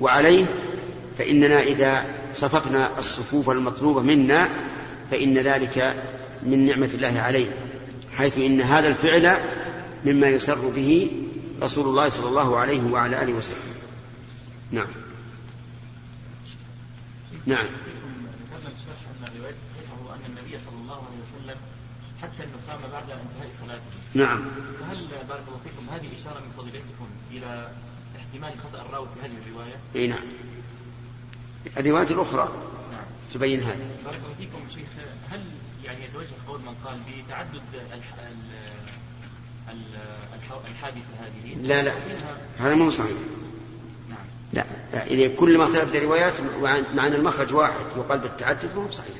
وعليه 0.00 0.44
فإننا 1.18 1.60
إذا 1.62 2.04
صفقنا 2.34 2.90
الصفوف 2.98 3.50
المطلوبة 3.50 4.00
منا 4.00 4.48
فإن 5.10 5.38
ذلك 5.38 5.94
من 6.42 6.66
نعمة 6.66 6.90
الله 6.94 7.20
علينا 7.20 7.52
حيث 8.16 8.38
إن 8.38 8.60
هذا 8.60 8.88
الفعل 8.88 9.38
مما 10.04 10.28
يسر 10.28 10.68
به 10.68 11.10
رسول 11.62 11.86
الله 11.86 12.08
صلى 12.08 12.28
الله 12.28 12.56
عليه 12.56 12.82
وعلى 12.92 13.22
آله 13.22 13.32
وسلم. 13.32 13.74
نعم. 14.72 14.88
نعم. 17.46 17.66
حتى 22.22 22.44
النخامة 22.44 22.92
بعد 22.92 23.02
انتهاء 23.02 23.50
صلاته 23.60 23.82
نعم. 24.14 24.44
فهل 24.80 25.08
بارك 25.28 25.42
الله 25.48 25.60
فيكم 25.64 25.86
هذه 25.92 26.08
إشارة 26.20 26.40
من 26.40 26.50
فضيلتكم 26.56 27.08
إلى 27.30 27.72
احتمال 28.16 28.52
خطأ 28.58 28.80
الراوي 28.82 29.06
في 29.14 29.26
هذه 29.26 29.32
الرواية؟ 29.46 29.76
إي 29.96 30.06
نعم. 30.06 30.22
الرواية 31.76 32.10
الأخرى 32.10 32.48
نعم. 32.92 33.04
تبين 33.34 33.60
هذا. 33.60 33.88
بارك 34.04 34.20
الله 34.24 34.34
فيكم 34.38 34.60
شيخ 34.74 34.88
هل 35.30 35.40
يعني 35.84 36.04
يتوجه 36.04 36.34
قول 36.48 36.60
من 36.60 36.74
قال 36.84 36.96
بتعدد 37.26 37.60
الح... 37.94 38.14
ال- 38.18 39.70
ال- 39.70 40.00
الح- 40.34 40.66
الحادثة 40.70 41.14
هذه. 41.20 41.54
لا 41.62 41.82
لا. 41.82 41.92
هذا 42.58 42.74
مو 42.74 42.90
صحيح. 42.90 43.10
نعم. 44.10 44.18
لا. 44.52 44.64
إذا 45.06 45.34
كل 45.36 45.58
ما 45.58 45.64
اختلفت 45.64 45.96
الروايات 45.96 46.40
مع 46.40 46.80
مع 46.94 47.06
أن 47.06 47.14
المخرج 47.14 47.52
واحد 47.54 47.80
يقال 47.96 48.18
بالتعدد 48.18 48.68
فهو 48.74 48.90
صحيح. 48.90 49.14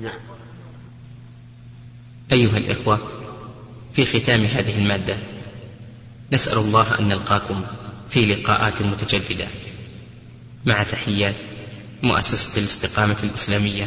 نعم. 0.00 0.18
أيها 2.32 2.56
الإخوة 2.56 3.08
في 3.92 4.06
ختام 4.20 4.44
هذه 4.44 4.78
المادة 4.78 5.16
نسأل 6.32 6.58
الله 6.58 6.98
أن 6.98 7.08
نلقاكم 7.08 7.64
في 8.10 8.26
لقاءات 8.26 8.82
متجددة. 8.82 9.46
مع 10.66 10.82
تحيات 10.82 11.34
مؤسسة 12.02 12.58
الاستقامة 12.60 13.16
الإسلامية. 13.22 13.86